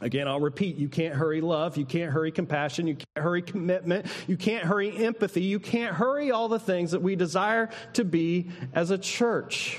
Again, 0.00 0.28
I'll 0.28 0.40
repeat 0.40 0.76
you 0.76 0.88
can't 0.88 1.14
hurry 1.14 1.40
love, 1.40 1.76
you 1.76 1.84
can't 1.84 2.10
hurry 2.10 2.32
compassion, 2.32 2.86
you 2.86 2.94
can't 2.94 3.22
hurry 3.22 3.42
commitment, 3.42 4.06
you 4.26 4.36
can't 4.36 4.64
hurry 4.64 4.96
empathy, 5.04 5.42
you 5.42 5.60
can't 5.60 5.94
hurry 5.94 6.30
all 6.30 6.48
the 6.48 6.58
things 6.58 6.92
that 6.92 7.02
we 7.02 7.16
desire 7.16 7.68
to 7.94 8.04
be 8.04 8.50
as 8.72 8.90
a 8.90 8.98
church. 8.98 9.78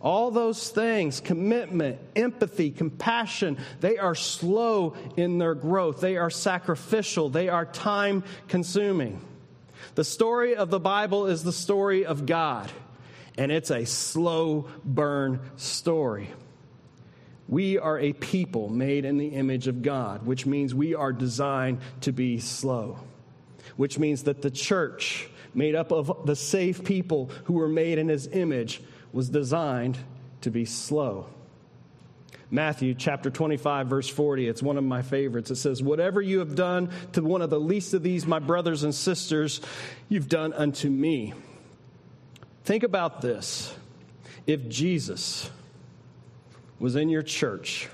All 0.00 0.30
those 0.30 0.70
things, 0.70 1.20
commitment, 1.20 1.98
empathy, 2.16 2.70
compassion, 2.70 3.58
they 3.80 3.98
are 3.98 4.14
slow 4.14 4.96
in 5.18 5.36
their 5.36 5.54
growth. 5.54 6.00
They 6.00 6.16
are 6.16 6.30
sacrificial. 6.30 7.28
They 7.28 7.50
are 7.50 7.66
time 7.66 8.24
consuming. 8.48 9.20
The 9.96 10.04
story 10.04 10.56
of 10.56 10.70
the 10.70 10.80
Bible 10.80 11.26
is 11.26 11.42
the 11.42 11.52
story 11.52 12.06
of 12.06 12.24
God, 12.24 12.70
and 13.36 13.52
it's 13.52 13.70
a 13.70 13.84
slow 13.84 14.68
burn 14.86 15.40
story. 15.56 16.30
We 17.50 17.78
are 17.78 17.98
a 17.98 18.12
people 18.12 18.68
made 18.68 19.04
in 19.04 19.18
the 19.18 19.26
image 19.26 19.66
of 19.66 19.82
God, 19.82 20.24
which 20.24 20.46
means 20.46 20.72
we 20.72 20.94
are 20.94 21.12
designed 21.12 21.80
to 22.02 22.12
be 22.12 22.38
slow. 22.38 23.00
which 23.76 23.98
means 23.98 24.24
that 24.24 24.42
the 24.42 24.50
church, 24.50 25.28
made 25.54 25.74
up 25.74 25.90
of 25.92 26.26
the 26.26 26.36
safe 26.36 26.84
people 26.84 27.30
who 27.44 27.54
were 27.54 27.68
made 27.68 27.98
in 27.98 28.08
his 28.08 28.26
image, 28.26 28.82
was 29.12 29.28
designed 29.28 29.98
to 30.40 30.50
be 30.50 30.64
slow. 30.64 31.26
Matthew 32.50 32.94
chapter 32.94 33.30
25, 33.30 33.86
verse 33.86 34.08
40. 34.08 34.48
It's 34.48 34.62
one 34.62 34.76
of 34.76 34.84
my 34.84 35.02
favorites. 35.02 35.50
It 35.50 35.56
says, 35.56 35.82
Whatever 35.82 36.20
you 36.20 36.40
have 36.40 36.54
done 36.54 36.90
to 37.12 37.22
one 37.22 37.42
of 37.42 37.50
the 37.50 37.60
least 37.60 37.94
of 37.94 38.02
these, 38.02 38.26
my 38.26 38.38
brothers 38.38 38.82
and 38.82 38.94
sisters, 38.94 39.60
you've 40.08 40.28
done 40.28 40.52
unto 40.52 40.90
me. 40.90 41.32
Think 42.64 42.82
about 42.82 43.20
this. 43.20 43.74
If 44.46 44.68
Jesus 44.68 45.48
was 46.80 46.96
in 46.96 47.08
your 47.08 47.22
church, 47.22 47.88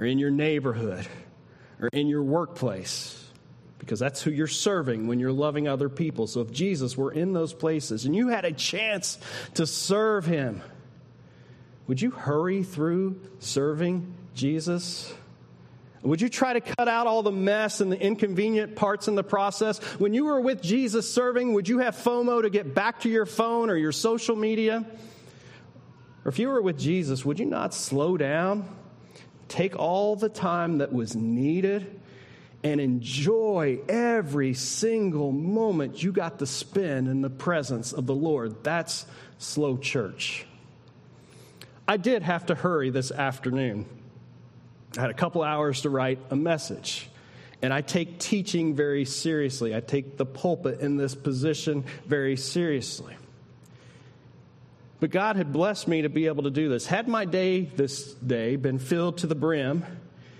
or 0.00 0.06
in 0.06 0.18
your 0.18 0.30
neighborhood, 0.30 1.06
or 1.80 1.88
in 1.92 2.08
your 2.08 2.22
workplace, 2.22 3.24
because 3.78 4.00
that's 4.00 4.22
who 4.22 4.30
you're 4.30 4.46
serving 4.46 5.06
when 5.06 5.20
you're 5.20 5.30
loving 5.30 5.68
other 5.68 5.88
people. 5.88 6.26
So 6.26 6.40
if 6.40 6.50
Jesus 6.50 6.96
were 6.96 7.12
in 7.12 7.34
those 7.34 7.52
places 7.52 8.06
and 8.06 8.16
you 8.16 8.28
had 8.28 8.44
a 8.44 8.52
chance 8.52 9.18
to 9.54 9.66
serve 9.66 10.24
him, 10.24 10.62
would 11.86 12.00
you 12.00 12.10
hurry 12.10 12.62
through 12.62 13.20
serving 13.38 14.14
Jesus? 14.34 15.12
Would 16.02 16.20
you 16.20 16.28
try 16.28 16.54
to 16.54 16.60
cut 16.60 16.88
out 16.88 17.06
all 17.06 17.22
the 17.22 17.32
mess 17.32 17.80
and 17.80 17.92
the 17.92 18.00
inconvenient 18.00 18.76
parts 18.76 19.08
in 19.08 19.14
the 19.14 19.24
process? 19.24 19.78
When 19.98 20.12
you 20.14 20.26
were 20.26 20.40
with 20.40 20.62
Jesus 20.62 21.12
serving, 21.12 21.52
would 21.54 21.68
you 21.68 21.78
have 21.78 21.96
FOMO 21.96 22.42
to 22.42 22.50
get 22.50 22.74
back 22.74 23.00
to 23.00 23.10
your 23.10 23.26
phone 23.26 23.70
or 23.70 23.76
your 23.76 23.92
social 23.92 24.36
media? 24.36 24.84
Or 26.24 26.28
if 26.28 26.38
you 26.38 26.48
were 26.48 26.62
with 26.62 26.78
Jesus, 26.78 27.24
would 27.24 27.38
you 27.38 27.44
not 27.44 27.74
slow 27.74 28.16
down, 28.16 28.68
take 29.48 29.78
all 29.78 30.16
the 30.16 30.28
time 30.28 30.78
that 30.78 30.92
was 30.92 31.14
needed, 31.14 32.00
and 32.62 32.80
enjoy 32.80 33.78
every 33.88 34.54
single 34.54 35.32
moment 35.32 36.02
you 36.02 36.12
got 36.12 36.38
to 36.38 36.46
spend 36.46 37.08
in 37.08 37.20
the 37.20 37.28
presence 37.28 37.92
of 37.92 38.06
the 38.06 38.14
Lord? 38.14 38.64
That's 38.64 39.04
slow 39.38 39.76
church. 39.76 40.46
I 41.86 41.98
did 41.98 42.22
have 42.22 42.46
to 42.46 42.54
hurry 42.54 42.88
this 42.88 43.10
afternoon. 43.10 43.84
I 44.96 45.02
had 45.02 45.10
a 45.10 45.14
couple 45.14 45.42
hours 45.42 45.82
to 45.82 45.90
write 45.90 46.18
a 46.30 46.36
message. 46.36 47.10
And 47.60 47.72
I 47.72 47.82
take 47.82 48.18
teaching 48.18 48.74
very 48.74 49.04
seriously. 49.04 49.74
I 49.74 49.80
take 49.80 50.16
the 50.16 50.26
pulpit 50.26 50.80
in 50.80 50.96
this 50.96 51.14
position 51.14 51.84
very 52.06 52.36
seriously. 52.36 53.14
But 55.04 55.10
God 55.10 55.36
had 55.36 55.52
blessed 55.52 55.86
me 55.86 56.00
to 56.00 56.08
be 56.08 56.28
able 56.28 56.44
to 56.44 56.50
do 56.50 56.70
this. 56.70 56.86
Had 56.86 57.08
my 57.08 57.26
day 57.26 57.60
this 57.66 58.14
day 58.14 58.56
been 58.56 58.78
filled 58.78 59.18
to 59.18 59.26
the 59.26 59.34
brim, 59.34 59.84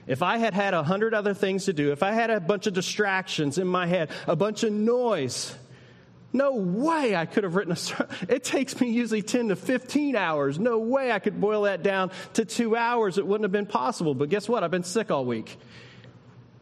if 0.07 0.23
I 0.23 0.39
had 0.39 0.55
had 0.55 0.73
a 0.73 0.83
hundred 0.83 1.13
other 1.13 1.35
things 1.35 1.67
to 1.67 1.75
do, 1.75 1.93
if 1.93 2.03
I 2.03 2.13
had 2.13 2.31
a 2.31 2.41
bunch 2.41 2.67
of 2.67 2.73
distractions 2.73 3.59
in 3.59 3.67
my 3.67 3.87
head, 3.87 4.09
a 4.27 4.35
bunch 4.35 4.63
of 4.63 4.73
noise, 4.73 5.55
no 6.33 6.55
way 6.55 7.15
I 7.15 7.27
could 7.27 7.45
have 7.45 7.57
written 7.57 7.75
a. 7.75 8.33
It 8.33 8.43
takes 8.43 8.81
me 8.81 8.89
usually 8.89 9.21
10 9.21 9.49
to 9.49 9.57
15 9.57 10.17
hours. 10.17 10.59
No 10.59 10.79
way 10.79 11.13
I 11.13 11.19
could 11.19 11.39
boil 11.39 11.65
that 11.65 11.83
down 11.83 12.11
to 12.33 12.47
two 12.47 12.75
hours. 12.75 13.19
It 13.19 13.27
wouldn't 13.27 13.45
have 13.45 13.53
been 13.53 13.67
possible. 13.67 14.15
But 14.15 14.31
guess 14.31 14.49
what? 14.49 14.65
I've 14.65 14.71
been 14.71 14.83
sick 14.83 15.11
all 15.11 15.27
week. 15.27 15.59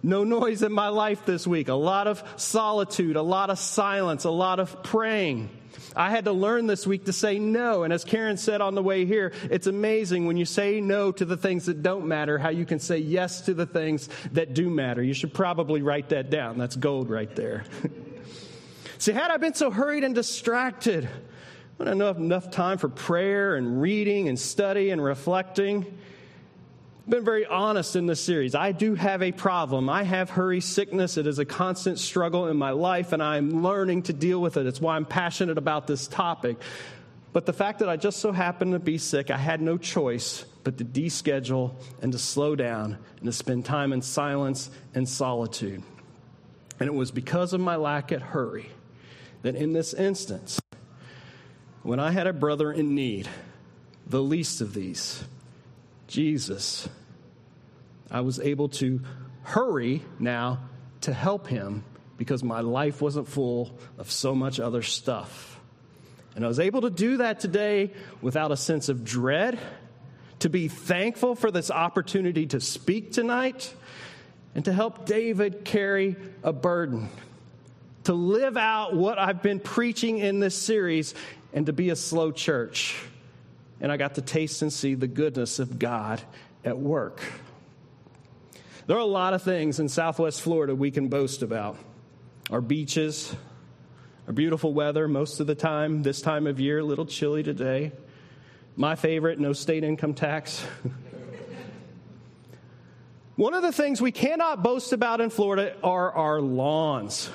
No 0.02 0.24
noise 0.24 0.64
in 0.64 0.72
my 0.72 0.88
life 0.88 1.24
this 1.24 1.46
week. 1.46 1.68
A 1.68 1.74
lot 1.74 2.08
of 2.08 2.24
solitude, 2.34 3.14
a 3.14 3.22
lot 3.22 3.48
of 3.48 3.60
silence, 3.60 4.24
a 4.24 4.30
lot 4.30 4.58
of 4.58 4.82
praying. 4.82 5.50
I 5.94 6.10
had 6.10 6.24
to 6.24 6.32
learn 6.32 6.66
this 6.66 6.86
week 6.86 7.06
to 7.06 7.12
say 7.12 7.38
no. 7.38 7.82
And 7.82 7.92
as 7.92 8.04
Karen 8.04 8.36
said 8.36 8.60
on 8.60 8.74
the 8.74 8.82
way 8.82 9.04
here, 9.04 9.32
it's 9.50 9.66
amazing 9.66 10.26
when 10.26 10.36
you 10.36 10.44
say 10.44 10.80
no 10.80 11.12
to 11.12 11.24
the 11.24 11.36
things 11.36 11.66
that 11.66 11.82
don't 11.82 12.06
matter, 12.06 12.38
how 12.38 12.48
you 12.50 12.64
can 12.64 12.78
say 12.78 12.98
yes 12.98 13.42
to 13.42 13.54
the 13.54 13.66
things 13.66 14.08
that 14.32 14.54
do 14.54 14.70
matter. 14.70 15.02
You 15.02 15.14
should 15.14 15.34
probably 15.34 15.82
write 15.82 16.10
that 16.10 16.30
down. 16.30 16.58
That's 16.58 16.76
gold 16.76 17.10
right 17.10 17.34
there. 17.36 17.64
See, 18.98 19.12
had 19.12 19.30
I 19.30 19.36
been 19.36 19.54
so 19.54 19.70
hurried 19.70 20.04
and 20.04 20.14
distracted, 20.14 21.04
I 21.04 21.08
wouldn't 21.78 22.00
have 22.00 22.18
enough 22.18 22.50
time 22.50 22.78
for 22.78 22.88
prayer 22.88 23.56
and 23.56 23.82
reading 23.82 24.28
and 24.28 24.38
study 24.38 24.90
and 24.90 25.02
reflecting. 25.02 25.98
Been 27.08 27.24
very 27.24 27.44
honest 27.44 27.96
in 27.96 28.06
this 28.06 28.20
series. 28.20 28.54
I 28.54 28.70
do 28.70 28.94
have 28.94 29.22
a 29.22 29.32
problem. 29.32 29.90
I 29.90 30.04
have 30.04 30.30
hurry 30.30 30.60
sickness. 30.60 31.16
It 31.16 31.26
is 31.26 31.40
a 31.40 31.44
constant 31.44 31.98
struggle 31.98 32.46
in 32.46 32.56
my 32.56 32.70
life, 32.70 33.12
and 33.12 33.20
I'm 33.20 33.64
learning 33.64 34.02
to 34.04 34.12
deal 34.12 34.40
with 34.40 34.56
it. 34.56 34.66
It's 34.66 34.80
why 34.80 34.94
I'm 34.94 35.04
passionate 35.04 35.58
about 35.58 35.88
this 35.88 36.06
topic. 36.06 36.58
But 37.32 37.44
the 37.44 37.52
fact 37.52 37.80
that 37.80 37.88
I 37.88 37.96
just 37.96 38.20
so 38.20 38.30
happened 38.30 38.72
to 38.72 38.78
be 38.78 38.98
sick, 38.98 39.32
I 39.32 39.36
had 39.36 39.60
no 39.60 39.78
choice 39.78 40.44
but 40.62 40.78
to 40.78 40.84
deschedule 40.84 41.74
and 42.02 42.12
to 42.12 42.18
slow 42.18 42.54
down 42.54 42.98
and 43.16 43.24
to 43.24 43.32
spend 43.32 43.64
time 43.64 43.92
in 43.92 44.00
silence 44.00 44.70
and 44.94 45.08
solitude. 45.08 45.82
And 46.78 46.86
it 46.86 46.94
was 46.94 47.10
because 47.10 47.52
of 47.52 47.60
my 47.60 47.76
lack 47.76 48.12
of 48.12 48.22
hurry 48.22 48.70
that 49.42 49.56
in 49.56 49.72
this 49.72 49.92
instance, 49.92 50.60
when 51.82 51.98
I 51.98 52.12
had 52.12 52.28
a 52.28 52.32
brother 52.32 52.70
in 52.70 52.94
need, 52.94 53.28
the 54.06 54.22
least 54.22 54.60
of 54.60 54.72
these, 54.72 55.24
Jesus, 56.12 56.86
I 58.10 58.20
was 58.20 58.38
able 58.38 58.68
to 58.68 59.00
hurry 59.44 60.02
now 60.18 60.60
to 61.00 61.12
help 61.14 61.46
him 61.46 61.84
because 62.18 62.44
my 62.44 62.60
life 62.60 63.00
wasn't 63.00 63.26
full 63.26 63.78
of 63.96 64.10
so 64.10 64.34
much 64.34 64.60
other 64.60 64.82
stuff. 64.82 65.58
And 66.36 66.44
I 66.44 66.48
was 66.48 66.60
able 66.60 66.82
to 66.82 66.90
do 66.90 67.16
that 67.16 67.40
today 67.40 67.92
without 68.20 68.52
a 68.52 68.58
sense 68.58 68.90
of 68.90 69.04
dread, 69.04 69.58
to 70.40 70.50
be 70.50 70.68
thankful 70.68 71.34
for 71.34 71.50
this 71.50 71.70
opportunity 71.70 72.46
to 72.48 72.60
speak 72.60 73.12
tonight, 73.12 73.74
and 74.54 74.66
to 74.66 74.72
help 74.72 75.06
David 75.06 75.64
carry 75.64 76.16
a 76.42 76.52
burden 76.52 77.08
to 78.04 78.12
live 78.12 78.58
out 78.58 78.94
what 78.94 79.18
I've 79.18 79.42
been 79.42 79.60
preaching 79.60 80.18
in 80.18 80.40
this 80.40 80.60
series 80.60 81.14
and 81.54 81.64
to 81.66 81.72
be 81.72 81.88
a 81.88 81.96
slow 81.96 82.32
church. 82.32 82.96
And 83.82 83.92
I 83.92 83.98
got 83.98 84.14
to 84.14 84.22
taste 84.22 84.62
and 84.62 84.72
see 84.72 84.94
the 84.94 85.08
goodness 85.08 85.58
of 85.58 85.78
God 85.78 86.22
at 86.64 86.78
work. 86.78 87.20
There 88.86 88.96
are 88.96 89.00
a 89.00 89.04
lot 89.04 89.34
of 89.34 89.42
things 89.42 89.80
in 89.80 89.88
Southwest 89.88 90.40
Florida 90.40 90.74
we 90.74 90.90
can 90.90 91.08
boast 91.08 91.42
about 91.42 91.76
our 92.50 92.60
beaches, 92.60 93.34
our 94.26 94.32
beautiful 94.32 94.72
weather 94.72 95.08
most 95.08 95.40
of 95.40 95.46
the 95.46 95.54
time, 95.54 96.02
this 96.02 96.20
time 96.20 96.46
of 96.46 96.60
year, 96.60 96.78
a 96.78 96.84
little 96.84 97.06
chilly 97.06 97.42
today. 97.42 97.92
My 98.76 98.94
favorite, 98.94 99.38
no 99.38 99.52
state 99.52 99.84
income 99.84 100.14
tax. 100.14 100.64
One 103.36 103.54
of 103.54 103.62
the 103.62 103.72
things 103.72 104.00
we 104.00 104.12
cannot 104.12 104.62
boast 104.62 104.92
about 104.92 105.20
in 105.20 105.30
Florida 105.30 105.76
are 105.82 106.12
our 106.12 106.40
lawns. 106.40 107.30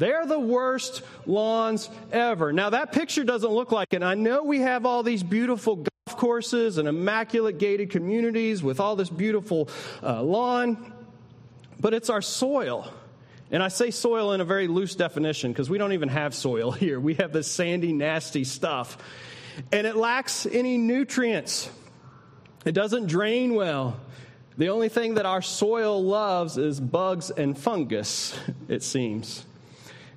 They're 0.00 0.24
the 0.24 0.40
worst 0.40 1.02
lawns 1.26 1.90
ever. 2.10 2.54
Now, 2.54 2.70
that 2.70 2.92
picture 2.92 3.22
doesn't 3.22 3.50
look 3.50 3.70
like 3.70 3.92
it. 3.92 4.02
I 4.02 4.14
know 4.14 4.44
we 4.44 4.60
have 4.60 4.86
all 4.86 5.02
these 5.02 5.22
beautiful 5.22 5.76
golf 5.76 6.18
courses 6.18 6.78
and 6.78 6.88
immaculate 6.88 7.58
gated 7.58 7.90
communities 7.90 8.62
with 8.62 8.80
all 8.80 8.96
this 8.96 9.10
beautiful 9.10 9.68
uh, 10.02 10.22
lawn, 10.22 10.90
but 11.78 11.92
it's 11.92 12.08
our 12.08 12.22
soil. 12.22 12.90
And 13.50 13.62
I 13.62 13.68
say 13.68 13.90
soil 13.90 14.32
in 14.32 14.40
a 14.40 14.44
very 14.46 14.68
loose 14.68 14.94
definition 14.94 15.52
because 15.52 15.68
we 15.68 15.76
don't 15.76 15.92
even 15.92 16.08
have 16.08 16.34
soil 16.34 16.70
here. 16.72 16.98
We 16.98 17.14
have 17.16 17.34
this 17.34 17.46
sandy, 17.46 17.92
nasty 17.92 18.44
stuff. 18.44 18.96
And 19.70 19.86
it 19.86 19.96
lacks 19.96 20.46
any 20.46 20.78
nutrients, 20.78 21.68
it 22.64 22.72
doesn't 22.72 23.08
drain 23.08 23.54
well. 23.54 24.00
The 24.56 24.70
only 24.70 24.88
thing 24.88 25.14
that 25.14 25.26
our 25.26 25.42
soil 25.42 26.02
loves 26.02 26.56
is 26.56 26.80
bugs 26.80 27.30
and 27.30 27.56
fungus, 27.56 28.34
it 28.68 28.82
seems. 28.82 29.44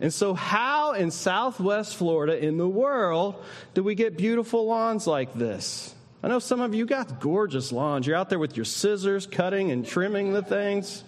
And 0.03 0.13
so, 0.13 0.33
how 0.33 0.91
in 0.91 1.11
Southwest 1.11 1.95
Florida 1.95 2.37
in 2.37 2.57
the 2.57 2.67
world 2.67 3.41
do 3.73 3.83
we 3.83 3.95
get 3.95 4.17
beautiful 4.17 4.65
lawns 4.65 5.07
like 5.07 5.33
this? 5.33 5.95
I 6.21 6.27
know 6.27 6.39
some 6.39 6.59
of 6.59 6.75
you 6.75 6.85
got 6.85 7.21
gorgeous 7.21 7.71
lawns. 7.71 8.05
You're 8.05 8.17
out 8.17 8.29
there 8.29 8.37
with 8.37 8.57
your 8.57 8.65
scissors 8.65 9.25
cutting 9.25 9.71
and 9.71 9.85
trimming 9.87 10.33
the 10.33 10.41
things. 10.41 11.05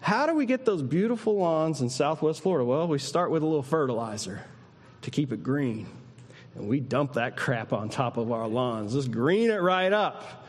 How 0.00 0.26
do 0.26 0.34
we 0.34 0.44
get 0.44 0.66
those 0.66 0.82
beautiful 0.82 1.38
lawns 1.38 1.80
in 1.80 1.88
Southwest 1.88 2.42
Florida? 2.42 2.66
Well, 2.66 2.86
we 2.86 2.98
start 2.98 3.30
with 3.30 3.42
a 3.42 3.46
little 3.46 3.62
fertilizer 3.62 4.44
to 5.00 5.10
keep 5.10 5.32
it 5.32 5.42
green. 5.42 5.86
And 6.54 6.68
we 6.68 6.80
dump 6.80 7.14
that 7.14 7.34
crap 7.38 7.72
on 7.72 7.88
top 7.88 8.18
of 8.18 8.30
our 8.30 8.46
lawns. 8.46 8.92
Just 8.92 9.10
green 9.10 9.50
it 9.50 9.62
right 9.62 9.92
up. 9.92 10.45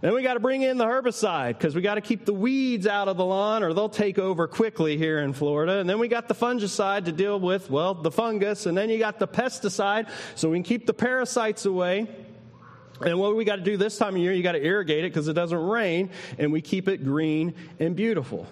Then 0.00 0.14
we 0.14 0.22
got 0.22 0.34
to 0.34 0.40
bring 0.40 0.62
in 0.62 0.78
the 0.78 0.84
herbicide 0.84 1.58
because 1.58 1.74
we 1.74 1.82
got 1.82 1.96
to 1.96 2.00
keep 2.00 2.24
the 2.24 2.32
weeds 2.32 2.86
out 2.86 3.08
of 3.08 3.16
the 3.16 3.24
lawn 3.24 3.64
or 3.64 3.74
they'll 3.74 3.88
take 3.88 4.16
over 4.16 4.46
quickly 4.46 4.96
here 4.96 5.18
in 5.18 5.32
Florida. 5.32 5.78
And 5.78 5.90
then 5.90 5.98
we 5.98 6.06
got 6.06 6.28
the 6.28 6.36
fungicide 6.36 7.06
to 7.06 7.12
deal 7.12 7.40
with, 7.40 7.68
well, 7.68 7.94
the 7.94 8.12
fungus. 8.12 8.66
And 8.66 8.78
then 8.78 8.90
you 8.90 8.98
got 8.98 9.18
the 9.18 9.26
pesticide 9.26 10.08
so 10.36 10.50
we 10.50 10.58
can 10.58 10.62
keep 10.62 10.86
the 10.86 10.94
parasites 10.94 11.64
away. 11.64 12.06
And 13.00 13.18
what 13.18 13.34
we 13.34 13.44
got 13.44 13.56
to 13.56 13.62
do 13.62 13.76
this 13.76 13.98
time 13.98 14.14
of 14.14 14.20
year, 14.20 14.32
you 14.32 14.42
got 14.44 14.52
to 14.52 14.64
irrigate 14.64 15.04
it 15.04 15.12
because 15.12 15.26
it 15.26 15.32
doesn't 15.32 15.58
rain 15.58 16.10
and 16.38 16.52
we 16.52 16.60
keep 16.60 16.86
it 16.86 17.04
green 17.04 17.54
and 17.80 17.96
beautiful. 17.96 18.46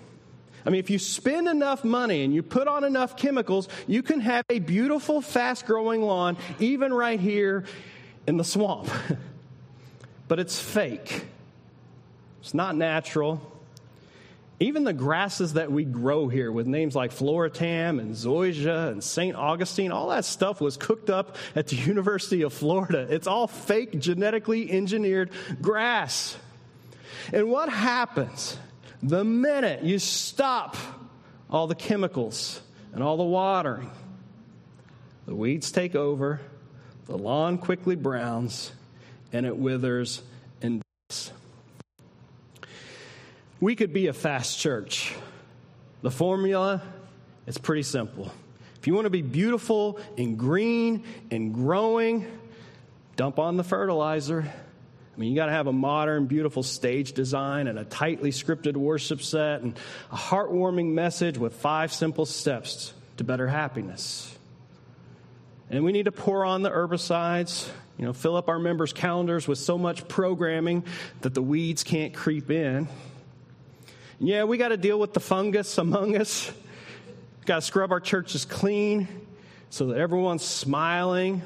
I 0.64 0.70
mean, 0.70 0.80
if 0.80 0.90
you 0.90 0.98
spend 0.98 1.46
enough 1.46 1.84
money 1.84 2.24
and 2.24 2.34
you 2.34 2.42
put 2.42 2.66
on 2.66 2.82
enough 2.82 3.16
chemicals, 3.16 3.68
you 3.86 4.02
can 4.02 4.18
have 4.18 4.44
a 4.50 4.58
beautiful, 4.58 5.20
fast 5.20 5.64
growing 5.64 6.02
lawn, 6.02 6.36
even 6.58 6.92
right 6.92 7.20
here 7.20 7.66
in 8.26 8.36
the 8.36 8.42
swamp. 8.42 8.88
but 10.28 10.40
it's 10.40 10.60
fake. 10.60 11.24
It's 12.46 12.54
not 12.54 12.76
natural. 12.76 13.42
Even 14.60 14.84
the 14.84 14.92
grasses 14.92 15.54
that 15.54 15.72
we 15.72 15.84
grow 15.84 16.28
here 16.28 16.52
with 16.52 16.68
names 16.68 16.94
like 16.94 17.10
Floratam 17.10 17.98
and 17.98 18.14
Zoysia 18.14 18.92
and 18.92 19.02
St. 19.02 19.34
Augustine, 19.34 19.90
all 19.90 20.10
that 20.10 20.24
stuff 20.24 20.60
was 20.60 20.76
cooked 20.76 21.10
up 21.10 21.38
at 21.56 21.66
the 21.66 21.74
University 21.88 22.42
of 22.42 22.52
Florida. 22.52 23.08
It's 23.10 23.26
all 23.26 23.48
fake, 23.48 23.98
genetically 23.98 24.70
engineered 24.70 25.30
grass. 25.60 26.36
And 27.32 27.50
what 27.50 27.68
happens 27.68 28.56
the 29.02 29.24
minute 29.24 29.82
you 29.82 29.98
stop 29.98 30.76
all 31.50 31.66
the 31.66 31.74
chemicals 31.74 32.60
and 32.92 33.02
all 33.02 33.16
the 33.16 33.24
watering? 33.24 33.90
The 35.26 35.34
weeds 35.34 35.72
take 35.72 35.96
over, 35.96 36.40
the 37.06 37.18
lawn 37.18 37.58
quickly 37.58 37.96
browns, 37.96 38.70
and 39.32 39.46
it 39.46 39.56
withers 39.56 40.22
and 40.62 40.80
dies. 41.08 41.32
We 43.60 43.74
could 43.74 43.92
be 43.92 44.08
a 44.08 44.12
fast 44.12 44.58
church. 44.58 45.14
The 46.02 46.10
formula 46.10 46.82
is 47.46 47.56
pretty 47.56 47.84
simple. 47.84 48.30
If 48.78 48.86
you 48.86 48.94
want 48.94 49.06
to 49.06 49.10
be 49.10 49.22
beautiful 49.22 49.98
and 50.18 50.38
green 50.38 51.04
and 51.30 51.54
growing, 51.54 52.26
dump 53.16 53.38
on 53.38 53.56
the 53.56 53.64
fertilizer. 53.64 54.44
I 54.46 55.18
mean, 55.18 55.30
you 55.30 55.36
got 55.36 55.46
to 55.46 55.52
have 55.52 55.66
a 55.66 55.72
modern, 55.72 56.26
beautiful 56.26 56.62
stage 56.62 57.12
design 57.14 57.66
and 57.66 57.78
a 57.78 57.84
tightly 57.84 58.30
scripted 58.30 58.76
worship 58.76 59.22
set 59.22 59.62
and 59.62 59.78
a 60.12 60.16
heartwarming 60.16 60.92
message 60.92 61.38
with 61.38 61.54
five 61.54 61.92
simple 61.92 62.26
steps 62.26 62.92
to 63.16 63.24
better 63.24 63.48
happiness. 63.48 64.36
And 65.70 65.82
we 65.82 65.92
need 65.92 66.04
to 66.04 66.12
pour 66.12 66.44
on 66.44 66.60
the 66.60 66.70
herbicides, 66.70 67.66
you 67.96 68.04
know, 68.04 68.12
fill 68.12 68.36
up 68.36 68.50
our 68.50 68.58
members' 68.58 68.92
calendars 68.92 69.48
with 69.48 69.58
so 69.58 69.78
much 69.78 70.06
programming 70.06 70.84
that 71.22 71.32
the 71.32 71.42
weeds 71.42 71.82
can't 71.82 72.12
creep 72.12 72.50
in. 72.50 72.86
Yeah, 74.18 74.44
we 74.44 74.56
got 74.56 74.68
to 74.68 74.78
deal 74.78 74.98
with 74.98 75.12
the 75.12 75.20
fungus 75.20 75.76
among 75.76 76.16
us. 76.16 76.50
Got 77.44 77.56
to 77.56 77.62
scrub 77.62 77.92
our 77.92 78.00
churches 78.00 78.46
clean 78.46 79.08
so 79.68 79.88
that 79.88 79.98
everyone's 79.98 80.44
smiling. 80.44 81.42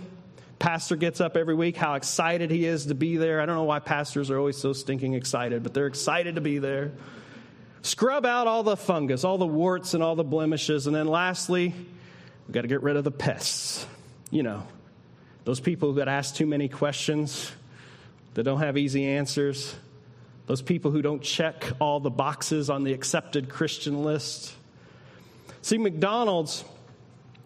Pastor 0.61 0.95
gets 0.95 1.21
up 1.21 1.37
every 1.37 1.55
week, 1.55 1.77
how 1.77 1.95
excited 1.95 2.51
he 2.51 2.67
is 2.67 2.87
to 2.87 2.95
be 2.95 3.17
there. 3.17 3.41
I 3.41 3.47
don't 3.47 3.57
know 3.57 3.65
why 3.65 3.81
pastors 3.81 4.31
are 4.31 4.39
always 4.39 4.57
so 4.57 4.73
stinking 4.73 5.15
excited, 5.15 5.63
but 5.63 5.75
they're 5.75 5.89
excited 5.89 6.37
to 6.37 6.41
be 6.41 6.59
there. 6.59 6.93
Scrub 7.83 8.25
out 8.25 8.47
all 8.47 8.63
the 8.63 8.77
fungus, 8.77 9.25
all 9.25 9.39
the 9.39 9.47
warts, 9.47 9.95
and 9.95 10.03
all 10.03 10.15
the 10.15 10.23
blemishes. 10.23 10.87
And 10.87 10.95
then 10.95 11.09
lastly, 11.09 11.75
we've 12.47 12.55
got 12.55 12.63
to 12.63 12.69
get 12.69 12.83
rid 12.83 12.97
of 12.97 13.05
the 13.05 13.11
pests. 13.11 13.85
You 14.31 14.45
know, 14.45 14.63
those 15.45 15.59
people 15.59 15.95
that 15.95 16.07
ask 16.07 16.37
too 16.37 16.47
many 16.47 16.69
questions, 16.69 17.51
that 18.35 18.45
don't 18.45 18.61
have 18.61 18.77
easy 18.77 19.07
answers, 19.07 19.75
those 20.51 20.63
people 20.63 20.91
who 20.91 21.01
don't 21.01 21.23
check 21.23 21.65
all 21.79 22.01
the 22.01 22.11
boxes 22.11 22.71
on 22.71 22.83
the 22.83 22.93
accepted 22.93 23.49
Christian 23.49 24.03
list. 24.03 24.53
See, 25.63 25.79
McDonald's 25.79 26.65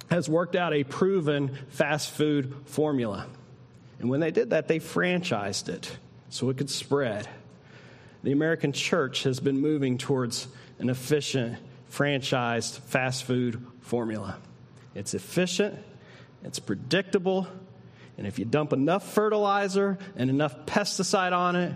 has 0.09 0.27
worked 0.27 0.57
out 0.57 0.73
a 0.73 0.85
proven 0.85 1.55
fast 1.69 2.12
food 2.12 2.55
formula. 2.64 3.27
And 3.99 4.09
when 4.09 4.21
they 4.21 4.31
did 4.31 4.51
that, 4.51 4.69
they 4.69 4.81
franchised 4.81 5.69
it 5.69 5.95
so 6.31 6.49
it 6.49 6.57
could 6.57 6.71
spread. 6.71 7.29
The 8.23 8.33
American 8.33 8.73
church 8.73 9.25
has 9.25 9.38
been 9.38 9.61
moving 9.61 9.99
towards 9.99 10.49
an 10.79 10.88
efficient, 10.88 11.59
franchised 11.93 12.79
fast 12.79 13.25
food 13.25 13.67
formula. 13.83 14.38
It's 14.95 15.12
efficient, 15.12 15.79
it's 16.43 16.59
predictable, 16.59 17.49
and 18.17 18.27
if 18.27 18.38
you 18.38 18.47
dump 18.47 18.73
enough 18.73 19.12
fertilizer 19.12 19.99
and 20.17 20.31
enough 20.31 20.64
pesticide 20.64 21.33
on 21.33 21.55
it, 21.55 21.75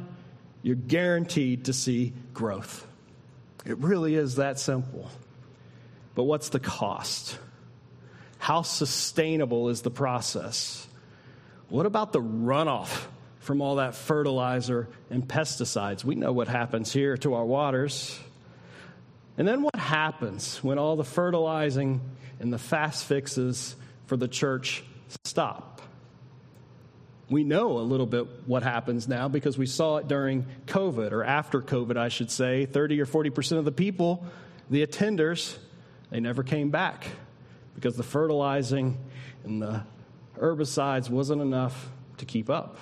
you're 0.63 0.77
guaranteed 0.77 1.67
to 1.67 1.73
see 1.73 2.13
growth. 2.35 2.87
It 3.65 3.79
really 3.79 4.15
is 4.15 4.37
that 4.37 4.59
simple. 4.59 5.11
But 6.15 6.25
what's 6.25 6.49
the 6.49 6.61
cost? 6.61 7.39
How 8.39 8.63
sustainable 8.63 9.69
is 9.69 9.83
the 9.83 9.91
process? 9.91 10.87
What 11.69 11.87
about 11.87 12.13
the 12.13 12.21
runoff 12.21 13.07
from 13.41 13.61
all 13.61 13.77
that 13.77 13.95
fertilizer 13.95 14.89
and 15.11 15.27
pesticides? 15.27 16.05
We 16.05 16.15
know 16.15 16.33
what 16.33 16.49
happens 16.49 16.93
here 16.93 17.17
to 17.19 17.35
our 17.35 17.45
waters. 17.45 18.19
And 19.37 19.47
then 19.47 19.63
what 19.63 19.77
happens 19.77 20.63
when 20.65 20.79
all 20.79 20.97
the 20.97 21.05
fertilizing 21.05 22.01
and 22.41 22.53
the 22.53 22.59
fast 22.59 23.05
fixes 23.05 23.77
for 24.07 24.17
the 24.17 24.29
church 24.29 24.83
stop? 25.25 25.78
We 27.31 27.45
know 27.45 27.79
a 27.79 27.81
little 27.81 28.07
bit 28.07 28.27
what 28.47 28.63
happens 28.63 29.07
now 29.07 29.29
because 29.29 29.59
we 29.59 29.67
saw 29.67 29.99
it 29.99 30.09
during 30.09 30.47
COVID 30.67 31.13
or 31.13 31.25
after 31.25 31.61
COVID, 31.61 31.97
I 31.97 32.09
should 32.09 32.31
say. 32.31 32.67
30 32.67 33.01
or 33.01 33.07
40% 33.07 33.59
of 33.59 33.65
the 33.65 33.73
people, 33.73 34.25
the 34.71 34.87
attenders, 34.87 35.57
they 36.11 36.21
never 36.21 36.43
came 36.43 36.71
back 36.71 37.07
because 37.75 37.97
the 37.97 38.03
fertilizing 38.03 38.99
and 39.45 39.61
the 39.61 39.83
herbicides 40.39 41.11
wasn't 41.11 41.43
enough 41.43 41.91
to 42.19 42.25
keep 42.25 42.49
up. 42.49 42.79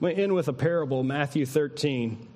To 0.00 0.08
end 0.08 0.32
with 0.32 0.48
a 0.48 0.52
parable, 0.52 1.02
Matthew 1.02 1.46
13. 1.46 2.28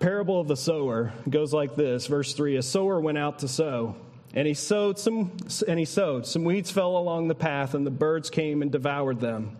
Parable 0.00 0.40
of 0.40 0.48
the 0.48 0.56
sower 0.56 1.12
goes 1.28 1.52
like 1.52 1.76
this, 1.76 2.06
verse 2.06 2.34
3 2.34 2.56
A 2.56 2.62
sower 2.62 3.00
went 3.00 3.18
out 3.18 3.40
to 3.40 3.48
sow. 3.48 3.96
And 4.34 4.48
he 4.48 4.54
sowed 4.54 4.98
some 4.98 5.36
and 5.68 5.78
he 5.78 5.84
sowed. 5.84 6.26
Some 6.26 6.42
weeds 6.42 6.70
fell 6.70 6.96
along 6.96 7.28
the 7.28 7.36
path, 7.36 7.74
and 7.74 7.86
the 7.86 7.92
birds 7.92 8.30
came 8.30 8.62
and 8.62 8.72
devoured 8.72 9.20
them. 9.20 9.56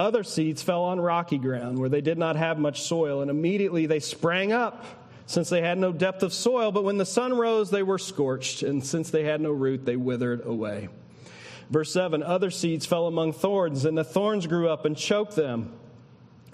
Other 0.00 0.24
seeds 0.24 0.62
fell 0.62 0.84
on 0.84 0.98
rocky 0.98 1.36
ground 1.36 1.78
where 1.78 1.90
they 1.90 2.00
did 2.00 2.16
not 2.16 2.34
have 2.36 2.58
much 2.58 2.80
soil, 2.80 3.20
and 3.20 3.30
immediately 3.30 3.84
they 3.84 4.00
sprang 4.00 4.50
up, 4.50 4.82
since 5.26 5.50
they 5.50 5.60
had 5.60 5.76
no 5.76 5.92
depth 5.92 6.22
of 6.22 6.32
soil. 6.32 6.72
But 6.72 6.84
when 6.84 6.96
the 6.96 7.04
sun 7.04 7.34
rose, 7.34 7.70
they 7.70 7.82
were 7.82 7.98
scorched, 7.98 8.62
and 8.62 8.82
since 8.82 9.10
they 9.10 9.24
had 9.24 9.42
no 9.42 9.50
root, 9.50 9.84
they 9.84 9.96
withered 9.96 10.46
away. 10.46 10.88
Verse 11.68 11.92
7 11.92 12.22
Other 12.22 12.50
seeds 12.50 12.86
fell 12.86 13.08
among 13.08 13.34
thorns, 13.34 13.84
and 13.84 13.96
the 13.96 14.02
thorns 14.02 14.46
grew 14.46 14.70
up 14.70 14.86
and 14.86 14.96
choked 14.96 15.36
them. 15.36 15.70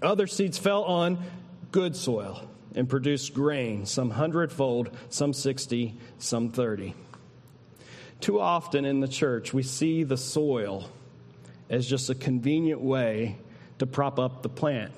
Other 0.02 0.26
seeds 0.26 0.58
fell 0.58 0.82
on 0.82 1.22
good 1.70 1.94
soil 1.94 2.50
and 2.74 2.88
produced 2.88 3.32
grain, 3.32 3.86
some 3.86 4.10
hundredfold, 4.10 4.90
some 5.08 5.32
sixty, 5.32 5.96
some 6.18 6.50
thirty. 6.50 6.96
Too 8.20 8.40
often 8.40 8.84
in 8.84 8.98
the 8.98 9.06
church, 9.06 9.54
we 9.54 9.62
see 9.62 10.02
the 10.02 10.16
soil 10.16 10.90
as 11.68 11.86
just 11.86 12.10
a 12.10 12.14
convenient 12.14 12.80
way 12.80 13.36
to 13.78 13.86
prop 13.86 14.18
up 14.18 14.42
the 14.42 14.48
plant, 14.48 14.92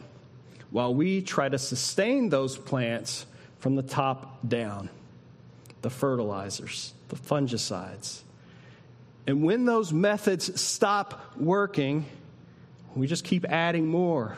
while 0.71 0.95
we 0.95 1.23
try 1.23 1.49
to 1.49 1.59
sustain 1.59 2.29
those 2.29 2.57
plants 2.57 3.27
from 3.59 3.75
the 3.75 3.83
top 3.83 4.39
down 4.47 4.89
the 5.83 5.91
fertilizers, 5.91 6.93
the 7.09 7.17
fungicides. 7.17 8.21
And 9.27 9.43
when 9.45 9.65
those 9.65 9.93
methods 9.93 10.61
stop 10.61 11.37
working, 11.37 12.07
we 12.95 13.07
just 13.07 13.25
keep 13.25 13.45
adding 13.45 13.87
more, 13.87 14.37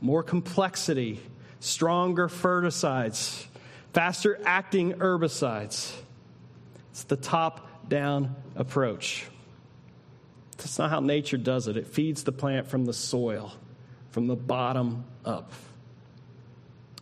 more 0.00 0.22
complexity, 0.22 1.20
stronger 1.60 2.28
fungicides, 2.28 3.46
faster 3.92 4.38
acting 4.44 4.94
herbicides. 4.94 5.92
It's 6.90 7.04
the 7.04 7.16
top 7.16 7.88
down 7.88 8.34
approach. 8.56 9.26
That's 10.62 10.78
not 10.78 10.90
how 10.90 11.00
nature 11.00 11.36
does 11.36 11.66
it. 11.66 11.76
It 11.76 11.88
feeds 11.88 12.22
the 12.22 12.30
plant 12.30 12.68
from 12.68 12.84
the 12.84 12.92
soil, 12.92 13.52
from 14.10 14.28
the 14.28 14.36
bottom 14.36 15.04
up. 15.24 15.52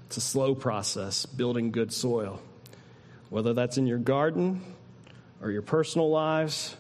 It's 0.07 0.17
a 0.17 0.23
slow 0.23 0.55
process, 0.55 1.27
building 1.27 1.71
good 1.71 1.93
soil. 1.93 2.41
Whether 3.29 3.53
that's 3.53 3.77
in 3.77 3.87
your 3.87 3.99
garden 3.99 4.63
or 5.43 5.51
your 5.51 5.61
personal 5.61 6.09
lives 6.09 6.75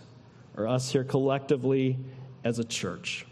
or 0.56 0.66
us 0.66 0.90
here 0.90 1.04
collectively 1.04 1.98
as 2.44 2.58
a 2.58 2.64
church. 2.64 3.26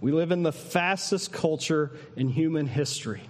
We 0.00 0.12
live 0.12 0.32
in 0.32 0.42
the 0.42 0.52
fastest 0.52 1.32
culture 1.32 1.92
in 2.16 2.30
human 2.30 2.66
history. 2.66 3.22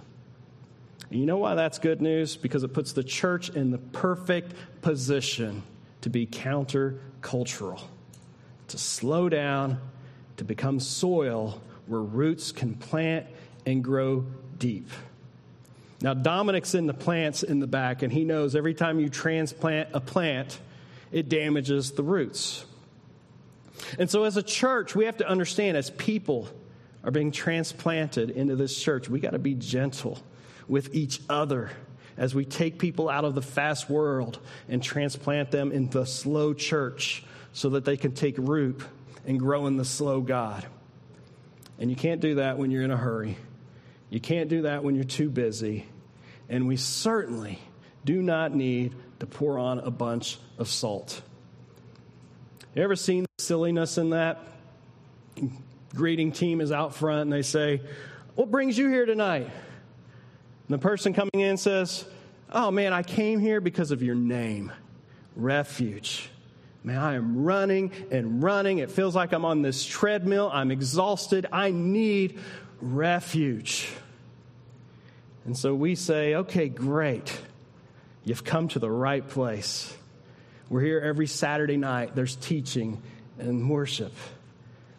And 1.09 1.19
you 1.19 1.25
know 1.25 1.37
why 1.37 1.55
that's 1.55 1.79
good 1.79 2.01
news? 2.01 2.37
Because 2.37 2.63
it 2.63 2.69
puts 2.69 2.93
the 2.93 3.03
church 3.03 3.49
in 3.49 3.71
the 3.71 3.77
perfect 3.77 4.53
position 4.81 5.63
to 6.01 6.09
be 6.09 6.25
countercultural 6.25 7.81
to 8.69 8.77
slow 8.77 9.29
down, 9.29 9.79
to 10.37 10.43
become 10.43 10.79
soil 10.79 11.61
where 11.87 12.01
roots 12.01 12.51
can 12.51 12.75
plant 12.75 13.25
and 13.65 13.83
grow 13.83 14.25
deep. 14.57 14.89
Now, 16.01 16.13
Dominic's 16.13 16.75
in 16.75 16.85
the 16.85 16.93
plants 16.93 17.43
in 17.43 17.59
the 17.59 17.67
back, 17.67 18.03
and 18.03 18.13
he 18.13 18.23
knows 18.23 18.55
every 18.55 18.73
time 18.73 18.99
you 18.99 19.09
transplant 19.09 19.89
a 19.93 19.99
plant, 19.99 20.59
it 21.11 21.27
damages 21.27 21.91
the 21.91 22.03
roots. 22.03 22.65
And 23.97 24.09
so, 24.09 24.23
as 24.23 24.37
a 24.37 24.43
church, 24.43 24.95
we 24.95 25.05
have 25.05 25.17
to 25.17 25.27
understand 25.27 25.77
as 25.77 25.89
people 25.89 26.49
are 27.03 27.11
being 27.11 27.31
transplanted 27.31 28.29
into 28.29 28.55
this 28.55 28.77
church, 28.77 29.09
we 29.09 29.19
got 29.19 29.31
to 29.31 29.39
be 29.39 29.53
gentle 29.53 30.19
with 30.67 30.93
each 30.93 31.21
other 31.29 31.71
as 32.17 32.33
we 32.33 32.45
take 32.45 32.79
people 32.79 33.09
out 33.09 33.25
of 33.25 33.35
the 33.35 33.41
fast 33.41 33.89
world 33.89 34.39
and 34.67 34.81
transplant 34.81 35.51
them 35.51 35.71
in 35.71 35.89
the 35.89 36.05
slow 36.05 36.53
church 36.53 37.23
so 37.53 37.69
that 37.71 37.85
they 37.85 37.97
can 37.97 38.11
take 38.11 38.35
root 38.37 38.81
and 39.25 39.39
grow 39.39 39.67
in 39.67 39.77
the 39.77 39.85
slow 39.85 40.21
God. 40.21 40.65
And 41.79 41.89
you 41.89 41.95
can't 41.95 42.21
do 42.21 42.35
that 42.35 42.57
when 42.57 42.71
you're 42.71 42.83
in 42.83 42.91
a 42.91 42.97
hurry. 42.97 43.37
You 44.09 44.19
can't 44.19 44.49
do 44.49 44.63
that 44.63 44.83
when 44.83 44.95
you're 44.95 45.03
too 45.03 45.29
busy. 45.29 45.85
And 46.49 46.67
we 46.67 46.77
certainly 46.77 47.59
do 48.05 48.21
not 48.21 48.55
need 48.55 48.95
to 49.19 49.27
pour 49.27 49.59
on 49.59 49.79
a 49.79 49.91
bunch 49.91 50.39
of 50.57 50.67
salt. 50.67 51.21
You 52.73 52.83
ever 52.83 52.95
seen 52.95 53.23
the 53.23 53.43
silliness 53.43 53.97
in 53.97 54.11
that? 54.11 54.39
Greeting 55.93 56.31
team 56.31 56.61
is 56.61 56.71
out 56.71 56.95
front 56.95 57.21
and 57.21 57.33
they 57.33 57.41
say, 57.41 57.81
What 58.35 58.49
brings 58.49 58.77
you 58.77 58.87
here 58.89 59.05
tonight? 59.05 59.49
And 60.67 60.73
the 60.73 60.81
person 60.81 61.13
coming 61.13 61.39
in 61.39 61.57
says, 61.57 62.05
Oh 62.51 62.71
man, 62.71 62.93
I 62.93 63.03
came 63.03 63.39
here 63.39 63.59
because 63.61 63.91
of 63.91 64.01
your 64.01 64.15
name, 64.15 64.71
refuge. 65.35 66.29
Man, 66.83 66.97
I 66.97 67.15
am 67.15 67.43
running 67.43 67.91
and 68.11 68.41
running. 68.41 68.77
It 68.77 68.91
feels 68.91 69.15
like 69.15 69.33
I'm 69.33 69.43
on 69.43 69.61
this 69.61 69.85
treadmill. 69.85 70.49
I'm 70.53 70.71
exhausted. 70.71 71.45
I 71.51 71.71
need 71.71 72.39
refuge. 72.79 73.89
And 75.45 75.57
so 75.57 75.73
we 75.73 75.95
say, 75.95 76.35
okay, 76.35 76.69
great. 76.69 77.37
You've 78.23 78.43
come 78.43 78.67
to 78.69 78.79
the 78.79 78.89
right 78.89 79.27
place. 79.27 79.95
We're 80.69 80.81
here 80.81 80.99
every 80.99 81.27
Saturday 81.27 81.77
night. 81.77 82.15
There's 82.15 82.35
teaching 82.35 83.01
and 83.37 83.69
worship. 83.69 84.13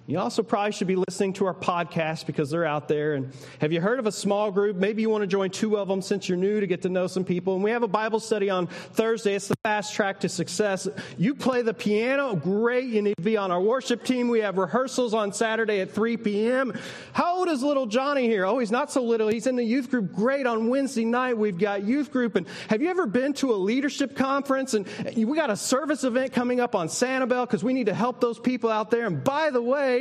You 0.09 0.19
also 0.19 0.43
probably 0.43 0.73
should 0.73 0.87
be 0.87 0.97
listening 0.97 1.35
to 1.35 1.45
our 1.45 1.53
podcast 1.53 2.25
because 2.25 2.49
they're 2.49 2.65
out 2.65 2.89
there. 2.89 3.13
And 3.13 3.31
have 3.61 3.75
you 3.75 3.81
heard 3.83 3.99
of 3.99 4.07
a 4.07 4.11
small 4.11 4.51
group? 4.51 4.75
Maybe 4.75 5.03
you 5.03 5.11
want 5.11 5.21
to 5.21 5.27
join 5.27 5.51
two 5.51 5.77
of 5.77 5.87
them 5.87 6.01
since 6.01 6.31
you're 6.31 6.39
new 6.39 6.61
to 6.61 6.67
get 6.67 6.81
to 6.83 6.89
know 6.89 7.09
some 7.09 7.25
people. 7.25 7.57
And 7.57 7.63
we 7.63 7.73
have 7.73 7.83
a 7.83 7.89
Bible 7.89 8.19
study 8.19 8.49
on 8.49 8.69
Thursday. 8.69 9.35
It's 9.35 9.49
the 9.49 9.57
fast 9.65 9.93
track 9.93 10.21
to 10.21 10.31
success. 10.31 10.89
You 11.19 11.35
play 11.35 11.61
the 11.61 11.75
piano, 11.75 12.35
great. 12.37 12.87
You 12.87 13.03
need 13.03 13.19
to 13.19 13.23
be 13.23 13.37
on 13.37 13.51
our 13.51 13.61
worship 13.61 14.03
team. 14.03 14.29
We 14.29 14.41
have 14.41 14.57
rehearsals 14.57 15.13
on 15.13 15.35
Saturday 15.35 15.81
at 15.81 15.91
3 15.91 16.17
p.m. 16.17 16.73
How 17.13 17.41
old 17.41 17.51
is 17.51 17.63
little 17.63 17.85
Johnny 17.85 18.29
here? 18.29 18.47
Oh, 18.47 18.61
he's 18.61 18.71
not 18.71 18.91
so 18.91 19.05
little. 19.05 19.29
He's 19.29 19.47
in 19.47 19.57
the 19.57 19.63
youth 19.63 19.91
group. 19.91 20.15
Great. 20.15 20.47
On 20.47 20.71
Wednesday 20.71 21.05
night, 21.05 21.37
we've 21.37 21.59
got 21.59 21.85
youth 21.85 22.11
group. 22.11 22.35
And 22.35 22.47
have 22.71 22.81
you 22.81 22.89
ever 22.89 23.07
been 23.07 23.35
to 23.35 23.53
a 23.53 23.57
leadership 23.57 24.17
conference? 24.17 24.73
And 24.73 24.87
we 25.15 25.37
got 25.37 25.51
a 25.51 25.57
service 25.57 26.03
event 26.03 26.33
coming 26.33 26.61
up 26.61 26.75
on 26.75 26.89
Sanibel 26.89 27.47
because 27.47 27.63
we 27.63 27.75
need 27.75 27.87
to 27.87 27.95
help 27.95 28.23
those 28.23 28.39
people 28.39 28.71
out 28.71 28.91
there. 28.91 29.07
And 29.07 29.23
by 29.23 29.51
the 29.51 29.61
way, 29.61 29.98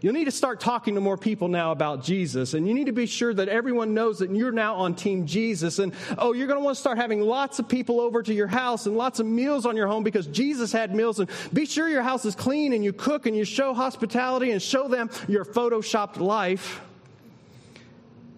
You'll 0.00 0.14
need 0.14 0.26
to 0.26 0.30
start 0.30 0.60
talking 0.60 0.94
to 0.94 1.00
more 1.00 1.16
people 1.16 1.48
now 1.48 1.72
about 1.72 2.04
Jesus. 2.04 2.54
And 2.54 2.68
you 2.68 2.74
need 2.74 2.86
to 2.86 2.92
be 2.92 3.06
sure 3.06 3.34
that 3.34 3.48
everyone 3.48 3.94
knows 3.94 4.20
that 4.20 4.30
you're 4.30 4.52
now 4.52 4.76
on 4.76 4.94
Team 4.94 5.26
Jesus. 5.26 5.80
And 5.80 5.92
oh, 6.16 6.32
you're 6.32 6.46
going 6.46 6.58
to 6.58 6.64
want 6.64 6.76
to 6.76 6.80
start 6.80 6.98
having 6.98 7.20
lots 7.20 7.58
of 7.58 7.68
people 7.68 8.00
over 8.00 8.22
to 8.22 8.32
your 8.32 8.46
house 8.46 8.86
and 8.86 8.96
lots 8.96 9.18
of 9.18 9.26
meals 9.26 9.66
on 9.66 9.76
your 9.76 9.88
home 9.88 10.04
because 10.04 10.28
Jesus 10.28 10.70
had 10.70 10.94
meals. 10.94 11.18
And 11.18 11.28
be 11.52 11.66
sure 11.66 11.88
your 11.88 12.02
house 12.02 12.24
is 12.24 12.36
clean 12.36 12.72
and 12.72 12.84
you 12.84 12.92
cook 12.92 13.26
and 13.26 13.36
you 13.36 13.44
show 13.44 13.74
hospitality 13.74 14.52
and 14.52 14.62
show 14.62 14.86
them 14.86 15.10
your 15.26 15.44
photoshopped 15.44 16.18
life. 16.18 16.80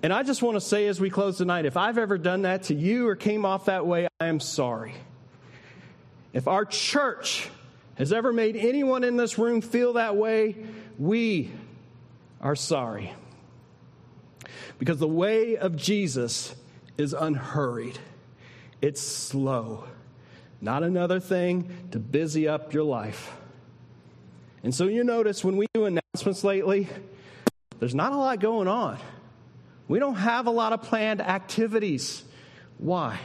And 0.02 0.14
I 0.14 0.22
just 0.22 0.42
want 0.42 0.56
to 0.56 0.62
say 0.62 0.86
as 0.86 0.98
we 0.98 1.10
close 1.10 1.36
tonight 1.36 1.66
if 1.66 1.76
I've 1.76 1.98
ever 1.98 2.16
done 2.16 2.42
that 2.42 2.64
to 2.64 2.74
you 2.74 3.06
or 3.06 3.16
came 3.16 3.44
off 3.44 3.66
that 3.66 3.86
way, 3.86 4.08
I 4.18 4.26
am 4.26 4.40
sorry. 4.40 4.94
If 6.32 6.48
our 6.48 6.64
church 6.64 7.50
has 7.96 8.14
ever 8.14 8.32
made 8.32 8.56
anyone 8.56 9.04
in 9.04 9.18
this 9.18 9.36
room 9.36 9.60
feel 9.60 9.94
that 9.94 10.16
way, 10.16 10.56
we 11.00 11.50
are 12.42 12.54
sorry. 12.54 13.12
Because 14.78 14.98
the 14.98 15.08
way 15.08 15.56
of 15.56 15.74
Jesus 15.74 16.54
is 16.98 17.14
unhurried, 17.14 17.98
it's 18.82 19.00
slow, 19.00 19.84
not 20.60 20.82
another 20.82 21.18
thing 21.18 21.88
to 21.92 21.98
busy 21.98 22.46
up 22.46 22.74
your 22.74 22.84
life. 22.84 23.32
And 24.62 24.74
so 24.74 24.84
you 24.84 25.02
notice 25.02 25.42
when 25.42 25.56
we 25.56 25.66
do 25.72 25.86
announcements 25.86 26.44
lately, 26.44 26.86
there's 27.78 27.94
not 27.94 28.12
a 28.12 28.16
lot 28.16 28.38
going 28.40 28.68
on. 28.68 28.98
We 29.88 29.98
don't 29.98 30.16
have 30.16 30.46
a 30.46 30.50
lot 30.50 30.74
of 30.74 30.82
planned 30.82 31.22
activities. 31.22 32.22
Why? 32.76 33.18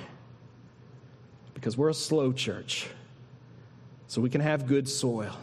Because 1.53 1.77
we're 1.77 1.89
a 1.89 1.93
slow 1.93 2.31
church 2.31 2.87
so 4.07 4.21
we 4.21 4.29
can 4.29 4.39
have 4.39 4.65
good 4.65 4.87
soil, 4.87 5.35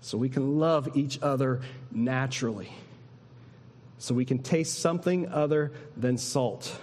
so 0.00 0.18
we 0.18 0.28
can 0.28 0.58
love 0.58 0.96
each 0.96 1.18
other 1.22 1.60
naturally, 1.90 2.70
so 3.98 4.14
we 4.14 4.24
can 4.24 4.38
taste 4.38 4.78
something 4.78 5.28
other 5.28 5.72
than 5.96 6.18
salt, 6.18 6.78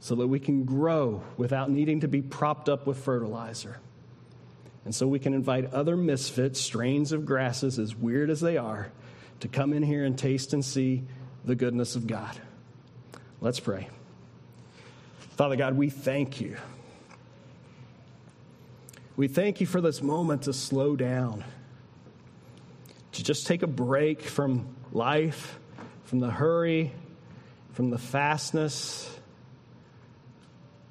so 0.00 0.14
that 0.16 0.26
we 0.26 0.40
can 0.40 0.64
grow 0.64 1.22
without 1.36 1.70
needing 1.70 2.00
to 2.00 2.08
be 2.08 2.22
propped 2.22 2.68
up 2.68 2.86
with 2.86 2.98
fertilizer. 2.98 3.78
And 4.84 4.94
so 4.94 5.06
we 5.06 5.18
can 5.18 5.34
invite 5.34 5.72
other 5.74 5.96
misfits, 5.96 6.60
strains 6.60 7.12
of 7.12 7.26
grasses, 7.26 7.78
as 7.78 7.94
weird 7.94 8.30
as 8.30 8.40
they 8.40 8.56
are, 8.56 8.90
to 9.40 9.48
come 9.48 9.72
in 9.72 9.82
here 9.82 10.04
and 10.04 10.18
taste 10.18 10.52
and 10.52 10.64
see 10.64 11.02
the 11.44 11.54
goodness 11.54 11.96
of 11.96 12.06
God. 12.06 12.38
Let's 13.40 13.60
pray. 13.60 13.88
Father 15.36 15.56
God, 15.56 15.76
we 15.76 15.90
thank 15.90 16.40
you 16.40 16.56
we 19.20 19.28
thank 19.28 19.60
you 19.60 19.66
for 19.66 19.82
this 19.82 20.00
moment 20.00 20.44
to 20.44 20.54
slow 20.54 20.96
down, 20.96 21.44
to 23.12 23.24
just 23.24 23.46
take 23.46 23.62
a 23.62 23.66
break 23.66 24.22
from 24.22 24.74
life, 24.92 25.58
from 26.04 26.20
the 26.20 26.30
hurry, 26.30 26.92
from 27.72 27.90
the 27.90 27.98
fastness. 27.98 29.08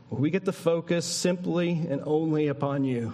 We 0.09 0.29
get 0.29 0.45
to 0.45 0.51
focus 0.51 1.05
simply 1.05 1.71
and 1.71 2.01
only 2.05 2.47
upon 2.47 2.83
you. 2.83 3.13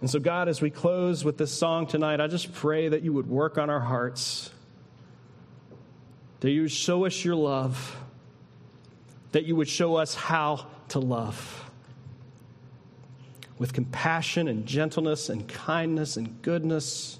And 0.00 0.10
so, 0.10 0.18
God, 0.18 0.48
as 0.48 0.60
we 0.60 0.70
close 0.70 1.24
with 1.24 1.38
this 1.38 1.52
song 1.52 1.86
tonight, 1.86 2.20
I 2.20 2.26
just 2.26 2.52
pray 2.52 2.88
that 2.88 3.02
you 3.02 3.12
would 3.12 3.28
work 3.28 3.56
on 3.56 3.70
our 3.70 3.80
hearts, 3.80 4.50
that 6.40 6.50
you 6.50 6.62
would 6.62 6.72
show 6.72 7.06
us 7.06 7.24
your 7.24 7.34
love, 7.34 7.96
that 9.32 9.44
you 9.44 9.56
would 9.56 9.68
show 9.68 9.96
us 9.96 10.14
how 10.14 10.66
to 10.88 10.98
love 10.98 11.65
with 13.58 13.72
compassion 13.72 14.48
and 14.48 14.66
gentleness 14.66 15.28
and 15.28 15.48
kindness 15.48 16.16
and 16.16 16.42
goodness 16.42 17.18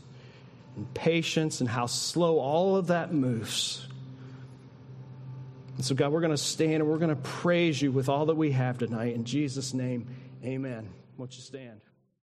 and 0.76 0.92
patience 0.94 1.60
and 1.60 1.68
how 1.68 1.86
slow 1.86 2.38
all 2.38 2.76
of 2.76 2.88
that 2.88 3.12
moves. 3.12 3.86
And 5.76 5.84
so, 5.84 5.94
God, 5.94 6.12
we're 6.12 6.20
going 6.20 6.30
to 6.30 6.38
stand 6.38 6.74
and 6.74 6.86
we're 6.86 6.98
going 6.98 7.10
to 7.10 7.16
praise 7.16 7.80
you 7.80 7.92
with 7.92 8.08
all 8.08 8.26
that 8.26 8.36
we 8.36 8.52
have 8.52 8.78
tonight. 8.78 9.14
In 9.14 9.24
Jesus' 9.24 9.74
name, 9.74 10.06
amen. 10.44 10.88
Won't 11.16 11.36
you 11.36 11.42
stand? 11.42 11.80